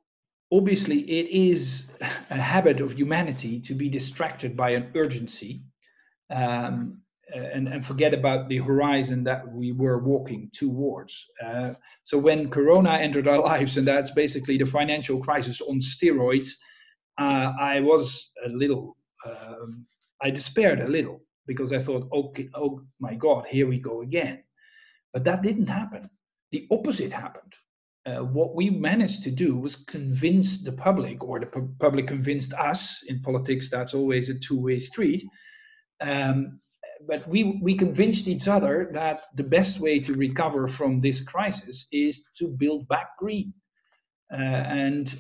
obviously, 0.52 1.00
it 1.00 1.30
is 1.30 1.86
a 2.02 2.42
habit 2.42 2.82
of 2.82 2.92
humanity 2.92 3.60
to 3.62 3.74
be 3.74 3.90
distracted 3.90 4.56
by 4.56 4.72
an 4.72 4.92
urgency. 4.96 5.64
Um, 6.30 7.02
and, 7.34 7.68
and 7.68 7.86
forget 7.86 8.14
about 8.14 8.50
the 8.50 8.58
horizon 8.58 9.24
that 9.24 9.48
we 9.52 9.72
were 9.72 10.00
walking 10.00 10.50
towards. 10.54 11.16
Uh, 11.44 11.72
so 12.04 12.18
when 12.18 12.50
Corona 12.50 12.92
entered 12.92 13.28
our 13.28 13.40
lives, 13.54 13.78
and 13.78 13.88
that's 13.88 14.12
basically 14.12 14.58
the 14.58 14.66
financial 14.66 15.20
crisis 15.20 15.62
on 15.62 15.82
steroids, 15.82 16.50
uh, 17.18 17.54
I 17.60 17.80
was 17.82 18.32
a 18.46 18.50
little, 18.50 18.96
um, 19.26 19.86
I 20.22 20.30
despaired 20.30 20.80
a 20.80 20.88
little 20.88 21.22
because 21.48 21.74
I 21.74 21.82
thought, 21.82 22.08
okay, 22.14 22.48
oh 22.54 22.82
my 23.00 23.16
God, 23.16 23.46
here 23.50 23.68
we 23.68 23.80
go 23.80 24.02
again. 24.02 24.44
But 25.14 25.24
that 25.26 25.42
didn't 25.42 25.68
happen. 25.68 26.10
The 26.52 26.68
opposite 26.72 27.12
happened. 27.12 27.54
Uh, 28.06 28.24
what 28.24 28.56
we 28.56 28.70
managed 28.70 29.24
to 29.24 29.32
do 29.32 29.58
was 29.58 29.76
convince 29.76 30.64
the 30.64 30.72
public, 30.72 31.24
or 31.24 31.40
the 31.40 31.46
pu- 31.48 31.74
public 31.80 32.08
convinced 32.08 32.54
us. 32.54 33.04
In 33.08 33.22
politics, 33.22 33.70
that's 33.70 33.94
always 33.94 34.30
a 34.30 34.40
two-way 34.40 34.80
street. 34.80 35.24
Um, 36.02 36.60
but 37.08 37.28
we 37.28 37.60
we 37.62 37.76
convinced 37.76 38.28
each 38.28 38.48
other 38.48 38.90
that 38.94 39.24
the 39.36 39.44
best 39.44 39.80
way 39.80 40.00
to 40.00 40.14
recover 40.14 40.68
from 40.68 41.02
this 41.02 41.22
crisis 41.22 41.88
is 41.92 42.24
to 42.38 42.48
build 42.48 42.88
back 42.88 43.18
green, 43.18 43.54
uh, 44.32 44.36
and 44.36 45.20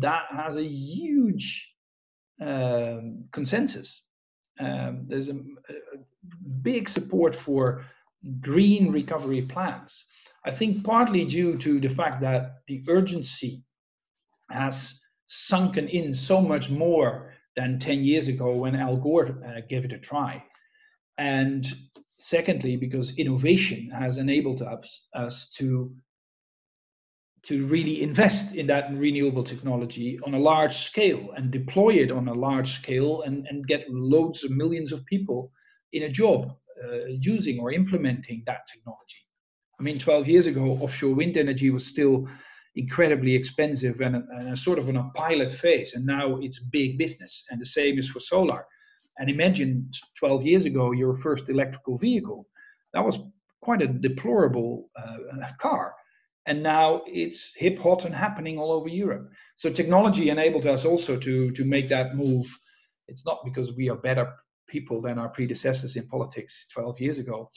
that 0.00 0.24
has 0.30 0.56
a 0.56 0.64
huge 0.64 1.68
um, 2.40 3.24
consensus. 3.32 4.02
Um, 4.58 5.06
there's 5.08 5.28
a, 5.28 5.34
a, 5.34 5.98
big 6.62 6.88
support 6.88 7.34
for 7.34 7.84
green 8.40 8.92
recovery 8.92 9.42
plans. 9.42 10.04
I 10.44 10.50
think 10.50 10.84
partly 10.84 11.24
due 11.24 11.56
to 11.58 11.80
the 11.80 11.88
fact 11.88 12.20
that 12.22 12.56
the 12.66 12.82
urgency 12.88 13.62
has 14.50 15.00
sunken 15.26 15.88
in 15.88 16.14
so 16.14 16.40
much 16.40 16.68
more 16.68 17.32
than 17.56 17.78
10 17.78 18.04
years 18.04 18.28
ago 18.28 18.54
when 18.56 18.74
Al 18.74 18.96
Gore 18.96 19.38
uh, 19.46 19.60
gave 19.68 19.84
it 19.84 19.92
a 19.92 19.98
try. 19.98 20.42
And 21.20 21.66
secondly, 22.18 22.76
because 22.76 23.14
innovation 23.16 23.90
has 23.90 24.16
enabled 24.16 24.62
us, 24.62 25.00
us 25.14 25.48
to 25.58 25.94
to 27.42 27.66
really 27.66 28.02
invest 28.02 28.54
in 28.54 28.66
that 28.66 28.92
renewable 28.92 29.42
technology 29.42 30.18
on 30.26 30.34
a 30.34 30.38
large 30.38 30.76
scale 30.84 31.30
and 31.34 31.50
deploy 31.50 31.94
it 31.94 32.10
on 32.10 32.28
a 32.28 32.34
large 32.34 32.74
scale 32.74 33.22
and, 33.22 33.46
and 33.46 33.66
get 33.66 33.88
loads 33.88 34.44
of 34.44 34.50
millions 34.50 34.92
of 34.92 35.06
people 35.06 35.50
in 35.94 36.02
a 36.02 36.08
job 36.10 36.52
uh, 36.84 37.06
using 37.06 37.58
or 37.58 37.72
implementing 37.72 38.42
that 38.44 38.66
technology. 38.70 39.22
I 39.78 39.82
mean, 39.82 39.98
12 39.98 40.28
years 40.28 40.46
ago, 40.46 40.78
offshore 40.82 41.14
wind 41.14 41.38
energy 41.38 41.70
was 41.70 41.86
still 41.86 42.28
incredibly 42.76 43.34
expensive 43.34 44.02
and, 44.02 44.16
a, 44.16 44.22
and 44.32 44.52
a 44.52 44.56
sort 44.56 44.78
of 44.78 44.90
on 44.90 44.98
a 44.98 45.10
pilot 45.14 45.50
phase, 45.50 45.94
and 45.94 46.04
now 46.04 46.36
it's 46.42 46.58
big 46.58 46.98
business. 46.98 47.44
And 47.50 47.58
the 47.58 47.64
same 47.66 47.98
is 47.98 48.08
for 48.08 48.20
solar. 48.20 48.66
And 49.20 49.28
imagine 49.28 49.90
12 50.18 50.44
years 50.44 50.64
ago, 50.64 50.92
your 50.92 51.16
first 51.18 51.48
electrical 51.48 51.98
vehicle. 51.98 52.48
That 52.94 53.04
was 53.04 53.18
quite 53.60 53.82
a 53.82 53.86
deplorable 53.86 54.90
uh, 54.96 55.46
car. 55.60 55.94
And 56.46 56.62
now 56.62 57.02
it's 57.06 57.52
hip 57.54 57.78
hot 57.78 58.06
and 58.06 58.14
happening 58.14 58.58
all 58.58 58.72
over 58.72 58.88
Europe. 58.88 59.30
So 59.56 59.70
technology 59.70 60.30
enabled 60.30 60.66
us 60.66 60.86
also 60.86 61.18
to, 61.18 61.50
to 61.52 61.64
make 61.64 61.90
that 61.90 62.16
move. 62.16 62.46
It's 63.08 63.26
not 63.26 63.44
because 63.44 63.76
we 63.76 63.90
are 63.90 63.96
better 63.96 64.32
people 64.68 65.02
than 65.02 65.18
our 65.18 65.28
predecessors 65.28 65.96
in 65.96 66.06
politics 66.06 66.66
12 66.72 67.00
years 67.00 67.18
ago. 67.18 67.50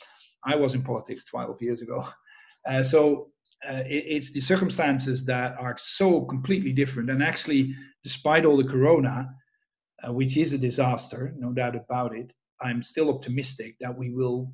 I 0.45 0.57
was 0.57 0.73
in 0.73 0.83
politics 0.83 1.23
12 1.25 1.61
years 1.61 1.81
ago. 1.81 2.05
Uh, 2.65 2.81
so 2.81 3.27
uh, 3.69 3.83
it, 3.85 4.05
it's 4.07 4.31
the 4.31 4.39
circumstances 4.39 5.25
that 5.25 5.53
are 5.59 5.75
so 5.77 6.21
completely 6.21 6.71
different. 6.71 7.09
And 7.09 7.21
actually, 7.21 7.75
despite 8.05 8.45
all 8.45 8.55
the 8.55 8.63
corona, 8.63 9.27
which 10.11 10.37
is 10.37 10.53
a 10.53 10.57
disaster, 10.57 11.33
no 11.37 11.51
doubt 11.51 11.75
about 11.75 12.15
it, 12.15 12.31
I'm 12.61 12.83
still 12.83 13.09
optimistic 13.09 13.75
that 13.81 13.97
we 13.97 14.11
will 14.11 14.53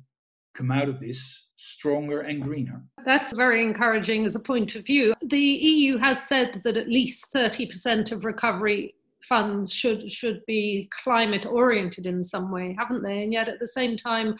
come 0.54 0.70
out 0.70 0.88
of 0.88 1.00
this 1.00 1.46
stronger 1.56 2.22
and 2.22 2.42
greener. 2.42 2.82
That's 3.04 3.32
very 3.32 3.62
encouraging 3.62 4.26
as 4.26 4.34
a 4.34 4.40
point 4.40 4.74
of 4.74 4.84
view. 4.84 5.14
The 5.22 5.38
EU 5.38 5.96
has 5.98 6.26
said 6.26 6.60
that 6.64 6.76
at 6.76 6.88
least 6.88 7.32
30% 7.34 8.12
of 8.12 8.24
recovery 8.24 8.94
funds 9.28 9.72
should 9.72 10.10
should 10.10 10.40
be 10.46 10.88
climate 11.04 11.44
oriented 11.44 12.06
in 12.06 12.24
some 12.24 12.50
way, 12.50 12.74
haven't 12.78 13.02
they? 13.02 13.22
And 13.22 13.32
yet 13.32 13.48
at 13.48 13.60
the 13.60 13.68
same 13.68 13.96
time, 13.96 14.36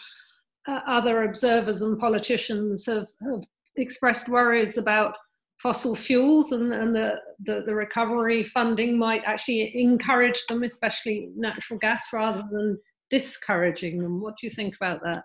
uh, 0.66 0.80
other 0.86 1.24
observers 1.24 1.82
and 1.82 1.98
politicians 1.98 2.86
have, 2.86 3.08
have 3.22 3.44
expressed 3.76 4.28
worries 4.28 4.78
about 4.78 5.16
fossil 5.62 5.94
fuels 5.94 6.52
and, 6.52 6.72
and 6.72 6.94
the, 6.94 7.14
the, 7.44 7.62
the, 7.66 7.74
recovery 7.74 8.44
funding 8.44 8.98
might 8.98 9.22
actually 9.26 9.72
encourage 9.74 10.46
them, 10.46 10.62
especially 10.62 11.30
natural 11.36 11.78
gas, 11.78 12.06
rather 12.12 12.42
than 12.50 12.78
discouraging 13.10 14.00
them. 14.00 14.20
What 14.20 14.34
do 14.40 14.46
you 14.46 14.50
think 14.50 14.74
about 14.76 15.00
that? 15.02 15.24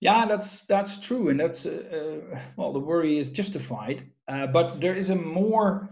Yeah, 0.00 0.26
that's 0.26 0.64
that's 0.66 1.00
true, 1.00 1.30
and 1.30 1.40
that's 1.40 1.64
uh, 1.64 2.20
uh, 2.34 2.38
well, 2.56 2.72
the 2.72 2.78
worry 2.78 3.18
is 3.18 3.30
justified. 3.30 4.04
Uh, 4.28 4.46
but 4.46 4.80
there 4.80 4.94
is 4.94 5.08
a 5.08 5.14
more 5.14 5.88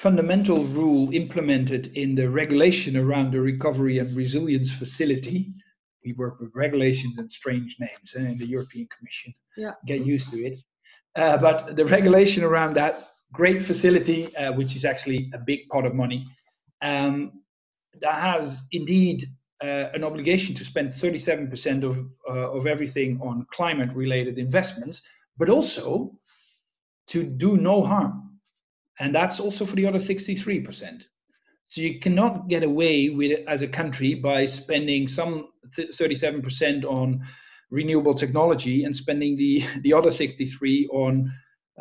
fundamental 0.00 0.64
rule 0.64 1.12
implemented 1.12 1.96
in 1.96 2.14
the 2.14 2.30
regulation 2.30 2.96
around 2.96 3.32
the 3.32 3.40
recovery 3.40 3.98
and 3.98 4.16
resilience 4.16 4.70
facility. 4.70 5.52
We 6.04 6.12
work 6.14 6.40
with 6.40 6.50
regulations 6.54 7.18
and 7.18 7.30
strange 7.30 7.76
names 7.78 8.14
eh, 8.16 8.20
in 8.20 8.38
the 8.38 8.46
European 8.46 8.88
Commission. 8.96 9.34
Yeah. 9.56 9.72
Get 9.86 10.06
used 10.06 10.30
to 10.30 10.38
it. 10.38 10.58
Uh, 11.16 11.38
but 11.38 11.76
the 11.76 11.84
regulation 11.84 12.44
around 12.44 12.74
that 12.76 13.08
great 13.32 13.62
facility, 13.62 14.34
uh, 14.36 14.52
which 14.52 14.76
is 14.76 14.84
actually 14.84 15.30
a 15.34 15.38
big 15.38 15.66
pot 15.68 15.86
of 15.86 15.94
money, 15.94 16.26
um, 16.82 17.32
that 18.00 18.14
has 18.14 18.60
indeed 18.72 19.24
uh, 19.62 19.88
an 19.94 20.04
obligation 20.04 20.54
to 20.54 20.64
spend 20.64 20.90
37% 20.90 21.82
of, 21.82 21.98
uh, 22.28 22.50
of 22.52 22.66
everything 22.66 23.18
on 23.22 23.46
climate 23.52 23.90
related 23.94 24.38
investments, 24.38 25.00
but 25.38 25.48
also 25.48 26.12
to 27.08 27.22
do 27.22 27.56
no 27.56 27.82
harm. 27.82 28.38
And 28.98 29.14
that's 29.14 29.40
also 29.40 29.64
for 29.64 29.76
the 29.76 29.86
other 29.86 29.98
63%. 29.98 31.02
So 31.66 31.80
you 31.80 31.98
cannot 32.00 32.48
get 32.48 32.62
away 32.62 33.08
with 33.08 33.30
it 33.30 33.44
as 33.48 33.62
a 33.62 33.68
country 33.68 34.14
by 34.14 34.46
spending 34.46 35.08
some 35.08 35.48
37% 35.76 36.84
on 36.84 37.26
renewable 37.70 38.14
technology 38.14 38.84
and 38.84 38.94
spending 38.94 39.36
the, 39.36 39.64
the 39.82 39.92
other 39.92 40.10
63 40.10 40.88
on 40.92 41.32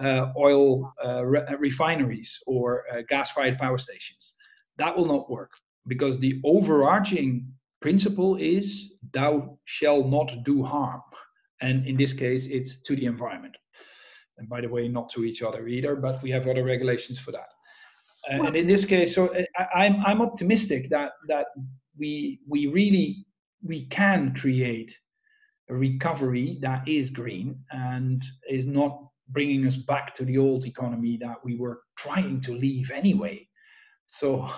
uh, 0.02 0.32
oil 0.38 0.94
uh, 1.06 1.24
re- 1.26 1.46
refineries 1.58 2.38
or 2.48 2.84
uh, 2.92 3.02
gas-fired 3.08 3.58
power 3.58 3.78
stations. 3.78 4.36
That 4.78 4.98
will 4.98 5.06
not 5.06 5.30
work 5.30 5.52
because 5.88 6.20
the 6.20 6.42
overarching 6.44 7.48
principle 7.82 8.36
is 8.36 8.90
thou 9.14 9.58
shall 9.66 10.04
not 10.04 10.44
do 10.44 10.64
harm. 10.64 11.02
And 11.62 11.88
in 11.88 11.96
this 11.96 12.14
case, 12.14 12.48
it's 12.48 12.82
to 12.82 12.96
the 12.96 13.06
environment. 13.06 13.56
And 14.38 14.50
by 14.50 14.62
the 14.62 14.68
way, 14.68 14.88
not 14.88 15.10
to 15.12 15.24
each 15.24 15.42
other 15.42 15.68
either, 15.68 15.96
but 15.96 16.22
we 16.22 16.30
have 16.32 16.48
other 16.48 16.64
regulations 16.64 17.20
for 17.20 17.32
that. 17.32 17.48
Uh, 18.30 18.44
and 18.48 18.56
in 18.56 18.68
this 18.68 18.86
case, 18.86 19.16
so 19.16 19.28
uh, 19.28 19.44
I, 19.58 19.86
I'm 19.86 20.04
I'm 20.06 20.22
optimistic 20.22 20.90
that 20.90 21.12
that 21.28 21.48
we 21.98 22.40
we 22.48 22.68
really 22.68 23.26
we 23.64 23.86
can 23.88 24.34
create 24.34 24.98
recovery 25.74 26.60
that 26.62 26.88
is 26.88 27.10
green 27.10 27.60
and 27.72 28.24
is 28.50 28.66
not 28.66 29.00
bringing 29.30 29.66
us 29.68 29.76
back 29.76 30.16
to 30.16 30.26
the 30.26 30.38
old 30.38 30.66
economy 30.66 31.18
that 31.18 31.44
we 31.44 31.56
were 31.58 31.82
trying 31.98 32.40
to 32.42 32.54
leave 32.54 32.92
anyway. 32.92 33.48
So 34.08 34.50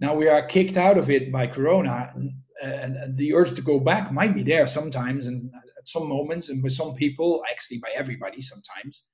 now 0.00 0.14
we 0.14 0.28
are 0.28 0.46
kicked 0.46 0.76
out 0.76 0.98
of 0.98 1.10
it 1.10 1.32
by 1.32 1.46
Corona, 1.46 2.12
and, 2.14 2.32
and, 2.62 3.16
the 3.16 3.32
urge 3.34 3.54
to 3.56 3.62
go 3.62 3.80
back 3.80 4.12
might 4.12 4.34
be 4.34 4.42
there 4.42 4.66
sometimes, 4.66 5.26
and 5.26 5.50
at 5.54 5.88
some 5.88 6.06
moments, 6.06 6.50
and 6.50 6.62
with 6.62 6.74
some 6.74 6.94
people, 6.94 7.42
actually 7.50 7.78
by 7.78 7.90
everybody 7.94 8.42
sometimes. 8.42 9.04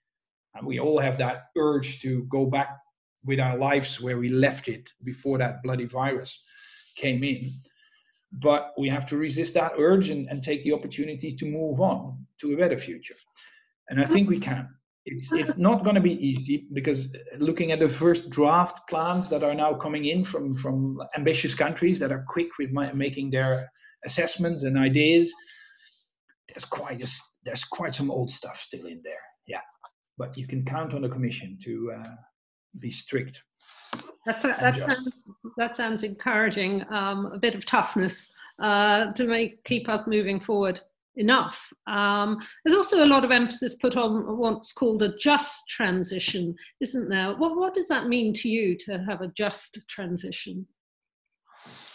And 0.55 0.67
we 0.67 0.81
all 0.81 0.99
have 0.99 1.19
that 1.19 1.47
urge 1.57 2.01
to 2.03 2.25
go 2.25 2.47
back 2.47 2.71
with 3.25 3.41
our 3.41 3.57
lives 3.57 4.01
where 4.01 4.19
we 4.19 4.29
left 4.29 4.69
it 4.69 4.89
before 5.05 5.39
that 5.39 5.63
bloody 5.63 5.85
virus 5.85 6.41
came 6.97 7.23
in. 7.23 7.53
But 8.33 8.73
we 8.77 8.89
have 8.89 9.07
to 9.07 9.17
resist 9.17 9.55
that 9.55 9.73
urge 9.79 10.11
and, 10.11 10.29
and 10.29 10.43
take 10.43 10.65
the 10.65 10.73
opportunity 10.73 11.33
to 11.33 11.47
move 11.47 11.81
on 11.81 12.27
to 12.41 12.53
a 12.53 12.57
better 12.57 12.79
future. 12.79 13.15
And 13.89 14.01
I 14.01 14.05
think 14.05 14.29
we 14.29 14.41
can. 14.41 14.69
It's, 15.09 15.31
it's 15.31 15.57
not 15.57 15.85
going 15.85 15.95
to 15.95 16.01
be 16.01 16.15
easy 16.27 16.67
because 16.73 17.07
looking 17.39 17.71
at 17.71 17.79
the 17.79 17.89
first 17.89 18.29
draft 18.31 18.89
plans 18.89 19.29
that 19.29 19.45
are 19.45 19.55
now 19.55 19.73
coming 19.75 20.07
in 20.07 20.25
from, 20.25 20.57
from 20.57 21.01
ambitious 21.17 21.55
countries 21.55 22.01
that 22.01 22.11
are 22.11 22.25
quick 22.29 22.49
with 22.59 22.73
my, 22.73 22.93
making 22.93 23.31
their 23.31 23.71
assessments 24.05 24.65
and 24.65 24.77
ideas, 24.77 25.33
there's 26.49 26.65
quite 26.65 27.01
a, 27.03 27.09
there's 27.45 27.63
quite 27.63 27.95
some 27.95 28.11
old 28.11 28.31
stuff 28.31 28.59
still 28.61 28.87
in 28.87 29.01
there. 29.05 29.23
Yeah, 29.47 29.61
but 30.19 30.37
you 30.37 30.49
can 30.49 30.65
count 30.65 30.93
on 30.93 31.03
the 31.03 31.09
Commission 31.09 31.57
to 31.63 31.93
uh, 31.97 32.15
be 32.81 32.91
strict. 32.91 33.41
That's 34.27 34.45
a, 34.45 34.49
that, 34.49 34.77
sounds, 34.77 35.09
that 35.57 35.77
sounds 35.77 36.03
encouraging. 36.03 36.85
Um, 36.93 37.27
a 37.27 37.39
bit 37.39 37.55
of 37.55 37.65
toughness 37.65 38.33
uh, 38.61 39.13
to 39.13 39.25
make 39.25 39.63
keep 39.65 39.89
us 39.89 40.07
moving 40.07 40.41
forward 40.41 40.81
enough. 41.17 41.73
Um, 41.87 42.39
there's 42.65 42.77
also 42.77 43.05
a 43.05 43.07
lot 43.07 43.25
of 43.25 43.31
emphasis 43.31 43.77
put 43.77 43.97
on 43.97 44.37
what's 44.37 44.73
called 44.73 45.03
a 45.03 45.17
just 45.17 45.69
transition, 45.69 46.55
isn't 46.81 47.09
there? 47.09 47.35
What, 47.35 47.57
what 47.57 47.73
does 47.73 47.89
that 47.89 48.09
mean 48.09 48.35
to 48.35 48.49
you 48.49 48.77
to 48.79 48.99
have 49.09 49.21
a 49.21 49.29
just 49.29 49.89
transition? 49.89 50.67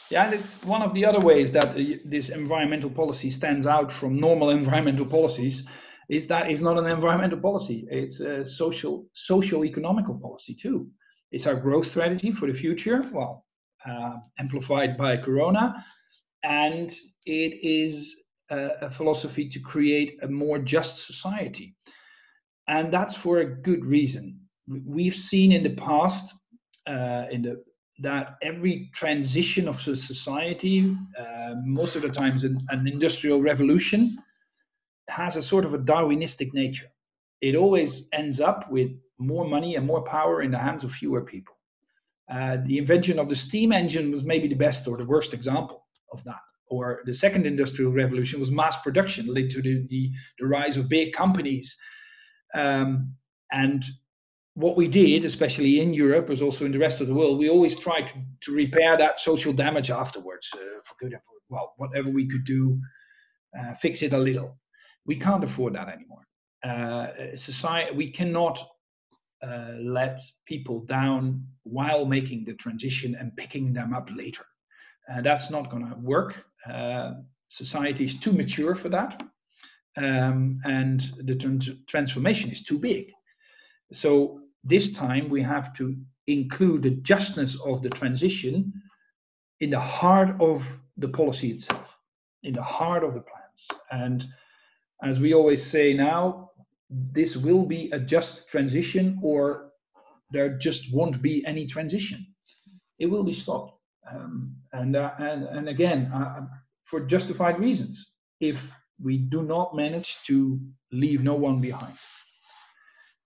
Yeah, 0.09 0.25
and 0.25 0.33
it's 0.33 0.61
one 0.63 0.81
of 0.81 0.93
the 0.93 1.05
other 1.05 1.19
ways 1.19 1.51
that 1.53 1.75
this 2.05 2.29
environmental 2.29 2.89
policy 2.89 3.29
stands 3.29 3.67
out 3.67 3.91
from 3.91 4.19
normal 4.19 4.49
environmental 4.61 5.05
policies 5.05 5.63
is 6.09 6.27
that 6.27 6.49
it's 6.49 6.61
not 6.61 6.77
an 6.77 6.87
environmental 6.87 7.39
policy. 7.39 7.87
It's 7.89 8.19
a 8.19 8.43
social, 8.43 9.05
social 9.13 9.63
economical 9.63 10.15
policy 10.15 10.53
too. 10.53 10.89
It's 11.31 11.47
our 11.47 11.55
growth 11.55 11.87
strategy 11.87 12.31
for 12.31 12.47
the 12.47 12.53
future, 12.53 13.03
well, 13.13 13.45
uh, 13.85 14.17
amplified 14.37 14.97
by 14.97 15.17
Corona, 15.17 15.83
and 16.43 16.91
it 17.25 17.59
is 17.63 18.15
a, 18.49 18.69
a 18.81 18.91
philosophy 18.91 19.49
to 19.49 19.59
create 19.59 20.19
a 20.21 20.27
more 20.27 20.59
just 20.59 21.05
society. 21.05 21.75
And 22.67 22.93
that's 22.93 23.15
for 23.15 23.39
a 23.39 23.45
good 23.45 23.85
reason. 23.85 24.39
We've 24.67 25.15
seen 25.15 25.51
in 25.51 25.63
the 25.63 25.75
past, 25.75 26.33
uh, 26.87 27.25
in 27.31 27.41
the 27.43 27.63
that 28.01 28.37
every 28.41 28.89
transition 28.95 29.67
of 29.67 29.79
society, 29.79 30.95
uh, 31.19 31.53
most 31.63 31.95
of 31.95 32.01
the 32.01 32.09
times 32.09 32.43
an, 32.43 32.59
an, 32.69 32.87
industrial 32.87 33.41
revolution, 33.41 34.17
has 35.07 35.35
a 35.35 35.43
sort 35.43 35.65
of 35.65 35.73
a 35.73 35.77
Darwinistic 35.77 36.51
nature. 36.53 36.87
It 37.41 37.55
always 37.55 38.05
ends 38.11 38.41
up 38.41 38.71
with 38.71 38.91
more 39.21 39.47
money 39.47 39.75
and 39.75 39.85
more 39.85 40.03
power 40.03 40.41
in 40.41 40.51
the 40.51 40.57
hands 40.57 40.83
of 40.83 40.91
fewer 40.91 41.21
people. 41.21 41.55
Uh, 42.31 42.57
the 42.65 42.77
invention 42.77 43.19
of 43.19 43.29
the 43.29 43.35
steam 43.35 43.71
engine 43.71 44.11
was 44.11 44.23
maybe 44.23 44.47
the 44.47 44.55
best 44.55 44.87
or 44.87 44.97
the 44.97 45.05
worst 45.05 45.33
example 45.33 45.85
of 46.11 46.23
that 46.23 46.39
or 46.71 47.01
the 47.05 47.13
second 47.13 47.45
industrial 47.45 47.91
revolution 47.91 48.39
was 48.39 48.49
mass 48.49 48.81
production, 48.81 49.27
led 49.27 49.49
to 49.51 49.61
the, 49.61 49.85
the, 49.89 50.09
the 50.39 50.47
rise 50.47 50.77
of 50.77 50.87
big 50.87 51.13
companies. 51.13 51.75
Um, 52.55 53.13
and 53.51 53.83
what 54.53 54.77
we 54.77 54.87
did, 54.87 55.25
especially 55.25 55.81
in 55.81 55.93
Europe, 55.93 56.29
as 56.29 56.41
also 56.41 56.65
in 56.65 56.71
the 56.71 56.79
rest 56.79 57.01
of 57.01 57.07
the 57.07 57.13
world, 57.13 57.37
we 57.37 57.49
always 57.49 57.77
tried 57.77 58.07
to, 58.07 58.13
to 58.43 58.51
repair 58.53 58.97
that 58.97 59.19
social 59.19 59.51
damage 59.51 59.91
afterwards, 59.91 60.49
uh, 60.53 60.79
for 60.85 60.95
good 61.01 61.19
well, 61.49 61.73
whatever 61.75 62.09
we 62.09 62.29
could 62.29 62.45
do, 62.45 62.79
uh, 63.59 63.73
fix 63.75 64.01
it 64.01 64.13
a 64.13 64.17
little. 64.17 64.57
We 65.05 65.17
can't 65.17 65.43
afford 65.43 65.75
that 65.75 65.89
anymore. 65.89 66.25
Uh, 66.63 67.35
society, 67.35 67.93
we 67.93 68.11
cannot 68.11 68.65
uh, 69.45 69.73
let 69.79 70.19
people 70.45 70.81
down 70.85 71.43
while 71.63 72.05
making 72.05 72.45
the 72.45 72.53
transition 72.53 73.15
and 73.19 73.35
picking 73.35 73.73
them 73.73 73.93
up 73.93 74.09
later. 74.15 74.45
Uh, 75.11 75.21
that's 75.21 75.49
not 75.49 75.69
going 75.71 75.87
to 75.87 75.95
work. 75.95 76.35
Uh, 76.69 77.13
society 77.49 78.05
is 78.05 78.19
too 78.19 78.31
mature 78.31 78.75
for 78.75 78.89
that, 78.89 79.21
um, 79.97 80.59
and 80.63 81.01
the 81.23 81.35
trans- 81.35 81.69
transformation 81.87 82.51
is 82.51 82.63
too 82.63 82.77
big. 82.77 83.11
So 83.93 84.41
this 84.63 84.93
time 84.93 85.29
we 85.29 85.41
have 85.41 85.73
to 85.77 85.95
include 86.27 86.83
the 86.83 86.91
justness 86.91 87.57
of 87.65 87.81
the 87.81 87.89
transition 87.89 88.71
in 89.59 89.71
the 89.71 89.79
heart 89.79 90.39
of 90.39 90.63
the 90.97 91.09
policy 91.09 91.51
itself, 91.51 91.97
in 92.43 92.53
the 92.53 92.61
heart 92.61 93.03
of 93.03 93.13
the 93.13 93.21
plans. 93.21 93.81
And 93.91 94.25
as 95.03 95.19
we 95.19 95.33
always 95.33 95.65
say 95.65 95.93
now, 95.93 96.50
this 96.91 97.35
will 97.37 97.65
be 97.65 97.89
a 97.91 97.99
just 97.99 98.47
transition, 98.47 99.19
or 99.23 99.71
there 100.31 100.57
just 100.57 100.93
won't 100.93 101.21
be 101.21 101.43
any 101.45 101.65
transition. 101.65 102.25
It 102.99 103.07
will 103.07 103.23
be 103.23 103.33
stopped. 103.33 103.77
Um, 104.09 104.55
and, 104.73 104.95
uh, 104.95 105.11
and, 105.17 105.43
and 105.45 105.69
again, 105.69 106.11
uh, 106.13 106.45
for 106.83 107.01
justified 107.01 107.59
reasons, 107.59 108.11
if 108.39 108.57
we 109.01 109.17
do 109.17 109.43
not 109.43 109.75
manage 109.75 110.17
to 110.27 110.59
leave 110.91 111.23
no 111.23 111.35
one 111.35 111.61
behind. 111.61 111.95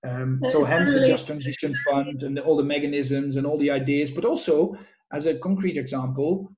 Um, 0.07 0.41
so 0.51 0.63
hence 0.63 0.91
the 0.91 1.05
Just 1.05 1.25
Transition 1.25 1.73
Fund 1.89 2.21
and 2.21 2.37
all 2.39 2.57
the 2.57 2.63
mechanisms 2.63 3.37
and 3.37 3.47
all 3.47 3.57
the 3.57 3.71
ideas, 3.71 4.11
but 4.11 4.23
also 4.23 4.77
as 5.11 5.25
a 5.25 5.39
concrete 5.39 5.77
example, 5.77 6.51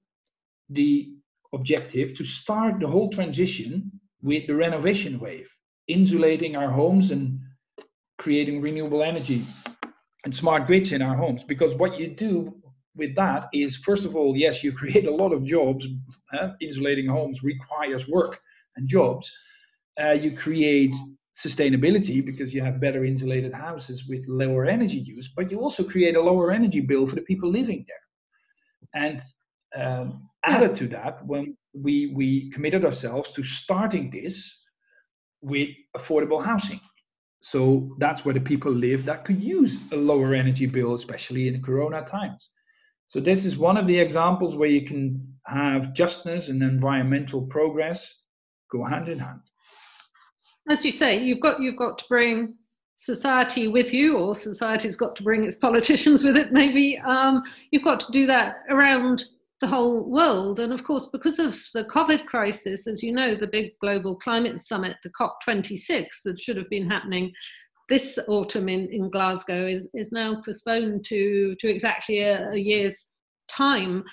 the 0.70 1.14
objective 1.54 2.16
to 2.18 2.26
start 2.26 2.80
the 2.80 2.88
whole 2.88 3.10
transition 3.10 3.92
with 4.22 4.48
the 4.48 4.56
renovation 4.56 5.20
wave, 5.20 5.50
insulating 5.88 6.56
our 6.56 6.70
homes 6.70 7.12
and 7.12 7.40
creating 8.18 8.62
renewable 8.62 9.04
energy 9.04 9.46
and 10.26 10.36
smart 10.36 10.68
grids 10.68 10.92
in 10.92 11.02
our 11.02 11.16
homes. 11.16 11.44
Because 11.44 11.76
what 11.76 12.00
you 12.00 12.08
do 12.08 12.54
with 12.96 13.16
that 13.16 13.48
is 13.54 13.78
first 13.78 14.06
of 14.06 14.16
all, 14.16 14.36
yes, 14.36 14.64
you 14.64 14.72
create 14.82 15.08
a 15.08 15.16
lot 15.16 15.32
of 15.34 15.44
jobs. 15.46 15.86
Uh, 16.34 16.50
insulating 16.62 17.08
homes 17.08 17.44
requires 17.44 18.08
work 18.08 18.40
and 18.76 18.88
jobs. 18.88 19.32
Uh, 20.02 20.12
you 20.12 20.36
create 20.36 20.94
sustainability 21.46 22.26
because 22.26 22.54
you 22.54 22.62
have 22.62 22.82
better 22.82 23.06
insulated 23.06 23.54
houses 23.54 24.06
with 24.10 24.26
lower 24.28 24.66
energy 24.66 24.98
use, 24.98 25.30
but 25.36 25.52
you 25.52 25.60
also 25.60 25.84
create 25.84 26.16
a 26.16 26.22
lower 26.22 26.52
energy 26.52 26.82
bill 26.82 27.08
for 27.08 27.16
the 27.16 27.22
people 27.22 27.50
living 27.50 27.86
there. 27.88 29.02
And 29.04 29.22
um, 29.76 30.30
added 30.44 30.76
to 30.78 30.88
that, 30.90 31.26
when 31.26 31.56
we 31.74 32.12
we 32.16 32.50
committed 32.52 32.84
ourselves 32.86 33.32
to 33.34 33.44
starting 33.44 34.10
this 34.10 34.57
with 35.48 35.70
affordable 35.96 36.44
housing. 36.44 36.80
So 37.42 37.96
that's 38.00 38.26
where 38.26 38.34
the 38.34 38.42
people 38.42 38.72
live 38.72 39.06
that 39.06 39.24
could 39.26 39.42
use 39.42 39.78
a 39.92 39.96
lower 39.96 40.34
energy 40.34 40.66
bill, 40.66 40.96
especially 40.96 41.48
in 41.48 41.54
the 41.54 41.60
corona 41.60 42.04
times. 42.04 42.50
So 43.06 43.20
this 43.20 43.46
is 43.46 43.58
one 43.58 43.78
of 43.78 43.88
the 43.88 43.98
examples 43.98 44.56
where 44.56 44.70
you 44.70 44.86
can 44.86 45.34
have 45.46 45.94
justness 45.94 46.50
and 46.50 46.62
environmental 46.62 47.42
progress 47.44 48.14
go 48.70 48.84
hand 48.84 49.08
in 49.08 49.20
hand. 49.20 49.40
As 50.70 50.84
you 50.84 50.92
say, 50.92 51.18
you've 51.18 51.40
got 51.40 51.62
you've 51.62 51.78
got 51.78 51.98
to 52.00 52.06
bring 52.10 52.56
society 52.98 53.70
with 53.70 53.94
you, 53.94 54.18
or 54.18 54.36
society's 54.36 54.98
got 54.98 55.16
to 55.16 55.24
bring 55.24 55.46
its 55.46 55.56
politicians 55.56 56.24
with 56.24 56.36
it. 56.36 56.52
Maybe 56.52 56.98
um, 57.00 57.44
you've 57.72 57.84
got 57.84 58.02
to 58.02 58.12
do 58.12 58.26
that 58.28 58.64
around 58.70 59.24
the 59.60 59.68
whole 59.68 60.10
world. 60.10 60.60
And 60.60 60.72
of 60.72 60.84
course, 60.84 61.08
because 61.08 61.40
of 61.40 61.60
the 61.74 61.86
COVID 61.86 62.26
crisis, 62.26 62.88
as 62.88 63.02
you 63.02 63.12
know, 63.12 63.36
the 63.36 63.48
big 63.48 63.72
global 63.82 64.18
climate 64.20 64.62
summit, 64.62 64.98
the 65.04 65.12
COP26, 65.20 66.06
that 66.26 66.42
should 66.42 66.58
have 66.58 66.70
been 66.70 66.90
happening 66.90 67.34
this 67.90 68.20
autumn 68.28 68.70
in, 68.70 68.88
in 68.92 69.10
Glasgow 69.10 69.68
is, 69.68 69.88
is 69.94 70.12
now 70.12 70.42
postponed 70.44 71.06
to, 71.06 71.56
to 71.60 71.70
exactly 71.70 72.20
a, 72.20 72.50
a 72.52 72.58
year's 72.58 73.10
time. 73.48 74.04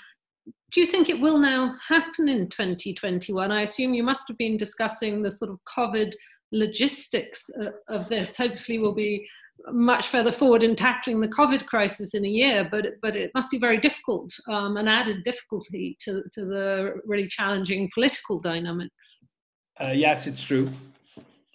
Do 0.73 0.81
you 0.81 0.87
think 0.87 1.09
it 1.09 1.21
will 1.21 1.39
now 1.39 1.75
happen 1.89 2.29
in 2.29 2.49
2021? 2.49 3.51
I 3.51 3.63
assume 3.63 3.95
you 3.95 4.03
must 4.03 4.29
have 4.29 4.39
been 4.39 4.57
discussing 4.57 5.23
the 5.23 5.31
sort 5.31 5.51
of 5.51 5.59
COVID 5.77 6.13
logistics 6.53 7.51
uh, 7.61 7.71
of 7.89 8.09
this. 8.09 8.37
Hopefully, 8.37 8.79
we'll 8.79 8.95
be 8.95 9.27
much 9.73 10.09
further 10.09 10.33
forward 10.33 10.63
in 10.63 10.77
tackling 10.77 11.21
the 11.21 11.29
COVID 11.29 11.67
crisis 11.67 12.15
in 12.15 12.25
a 12.25 12.29
year, 12.29 12.69
but 12.71 12.87
but 13.01 13.17
it 13.17 13.31
must 13.35 13.51
be 13.51 13.59
very 13.59 13.79
difficult, 13.79 14.33
um, 14.49 14.77
an 14.77 14.89
added 14.89 15.25
difficulty 15.25 15.97
to, 16.01 16.23
to 16.33 16.45
the 16.45 16.95
really 17.05 17.29
challenging 17.29 17.91
political 17.95 18.39
dynamics. 18.39 19.21
Uh, 19.81 19.89
yes, 19.89 20.27
it's 20.27 20.43
true, 20.43 20.71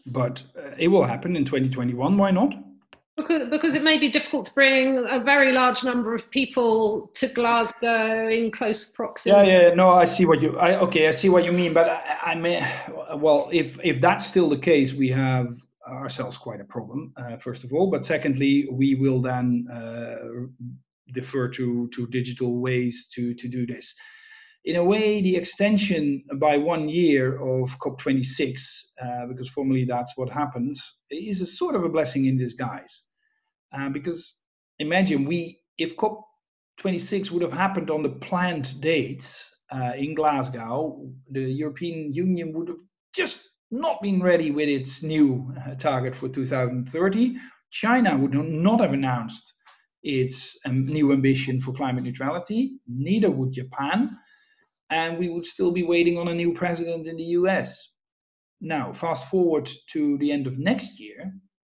but 0.08 0.42
uh, 0.58 0.72
it 0.78 0.88
will 0.88 1.04
happen 1.04 1.36
in 1.36 1.46
2021. 1.46 2.18
Why 2.18 2.32
not? 2.32 2.54
Because, 3.16 3.50
because 3.50 3.76
it 3.76 3.84
may 3.84 3.98
be 3.98 4.10
difficult 4.10 4.46
to 4.46 4.54
bring 4.54 5.06
a 5.10 5.20
very 5.20 5.52
large 5.52 5.84
number 5.84 6.16
of 6.16 6.30
people 6.32 7.12
to 7.16 7.28
Glasgow 7.28 8.30
in 8.30 8.50
close 8.50 8.86
proximity. 8.86 9.52
Yeah, 9.52 9.68
yeah, 9.68 9.74
no, 9.74 9.90
I 9.90 10.06
see 10.06 10.26
what 10.26 10.42
you. 10.42 10.58
I 10.58 10.80
okay, 10.80 11.08
I 11.10 11.12
see 11.12 11.30
what 11.30 11.44
you 11.44 11.52
mean, 11.52 11.74
but 11.74 11.90
I, 11.90 12.32
I 12.32 12.36
may. 12.36 12.66
Well, 13.16 13.50
if 13.52 13.78
if 13.84 14.00
that's 14.00 14.26
still 14.26 14.50
the 14.50 14.58
case, 14.58 14.94
we 14.94 15.10
have 15.10 15.58
ourselves 15.90 16.38
quite 16.38 16.62
a 16.62 16.66
problem, 16.66 17.14
uh, 17.18 17.38
first 17.38 17.64
of 17.64 17.74
all. 17.74 17.90
But 17.90 18.06
secondly, 18.06 18.68
we 18.72 18.96
will 18.96 19.22
then 19.22 19.68
uh, 19.72 20.16
defer 21.14 21.50
to, 21.50 21.90
to 21.94 22.08
digital 22.08 22.60
ways 22.60 23.08
to, 23.16 23.34
to 23.34 23.48
do 23.48 23.66
this. 23.66 23.94
In 24.66 24.76
a 24.76 24.84
way, 24.84 25.22
the 25.22 25.36
extension 25.36 26.24
by 26.36 26.58
one 26.58 26.90
year 26.90 27.36
of 27.36 27.70
COP26, 27.80 28.60
uh, 29.02 29.26
because 29.28 29.50
formally 29.50 29.86
that's 29.86 30.14
what 30.18 30.30
happens, 30.30 30.82
is 31.10 31.42
a 31.42 31.46
sort 31.46 31.76
of 31.76 31.84
a 31.84 31.90
blessing 31.90 32.26
in 32.26 32.38
disguise. 32.38 33.04
Uh, 33.76 33.90
because 33.90 34.34
imagine 34.80 35.26
we, 35.26 35.62
if 35.78 35.96
COP26 35.96 37.32
would 37.32 37.42
have 37.42 37.54
happened 37.54 37.90
on 37.90 38.04
the 38.04 38.10
planned 38.10 38.82
dates 38.82 39.46
uh, 39.72 39.94
in 39.98 40.14
Glasgow, 40.14 41.10
the 41.32 41.42
European 41.42 42.14
Union 42.14 42.52
would 42.54 42.68
have 42.68 42.78
just 43.14 43.49
not 43.72 44.02
been 44.02 44.22
ready 44.22 44.52
with 44.52 44.68
its 44.68 45.04
new 45.04 45.54
uh, 45.66 45.76
target 45.76 46.16
for 46.16 46.30
2030. 46.30 47.36
China 47.72 48.18
would 48.18 48.34
not 48.34 48.80
have 48.80 48.94
announced 48.94 49.54
its 50.02 50.58
um, 50.66 50.88
new 50.88 51.12
ambition 51.12 51.62
for 51.62 51.74
climate 51.74 52.04
neutrality, 52.04 52.80
neither 52.88 53.30
would 53.30 53.52
Japan, 53.52 54.18
and 54.90 55.20
we 55.20 55.30
would 55.30 55.46
still 55.46 55.72
be 55.72 55.84
waiting 55.84 56.18
on 56.18 56.30
a 56.30 56.34
new 56.34 56.54
president 56.54 57.08
in 57.08 57.18
the 57.18 57.24
US. 57.24 57.90
Now, 58.62 58.94
fast 58.94 59.30
forward 59.30 59.70
to 59.92 60.18
the 60.18 60.32
end 60.32 60.48
of 60.48 60.58
next 60.58 61.00
year, 61.00 61.32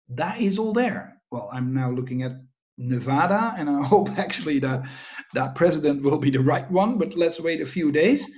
that 0.10 0.40
is 0.40 0.58
all 0.58 0.74
there. 0.74 1.22
Well, 1.32 1.50
I'm 1.52 1.74
now 1.74 1.92
looking 1.92 2.24
at 2.24 2.34
Nevada, 2.78 3.56
and 3.58 3.70
I 3.70 3.84
hope 3.88 4.10
actually 4.18 4.60
that 4.60 4.84
that 5.34 5.56
president 5.56 6.04
will 6.04 6.20
be 6.20 6.32
the 6.32 6.40
right 6.40 6.70
one, 6.70 6.98
but 6.98 7.18
let's 7.18 7.40
wait 7.40 7.62
a 7.62 7.66
few 7.66 7.92
days 7.92 8.30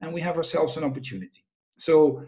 and 0.00 0.12
we 0.14 0.20
have 0.20 0.36
ourselves 0.36 0.76
an 0.76 0.84
opportunity. 0.84 1.44
So 1.78 2.24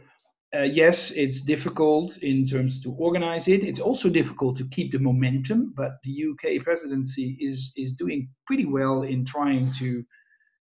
uh, 0.55 0.63
yes, 0.63 1.11
it's 1.13 1.41
difficult 1.41 2.19
in 2.19 2.47
terms 2.47 2.79
to 2.81 2.93
organize 2.99 3.49
it. 3.49 3.65
It's 3.65 3.81
also 3.81 4.11
difficult 4.11 4.59
to 4.59 4.69
keep 4.69 4.93
the 4.93 4.99
momentum, 4.99 5.73
but 5.75 5.93
the 6.05 6.27
UK 6.31 6.63
presidency 6.63 7.39
is 7.41 7.73
is 7.77 7.95
doing 7.95 8.29
pretty 8.47 8.67
well 8.67 9.03
in 9.03 9.25
trying 9.25 9.73
to 9.79 10.05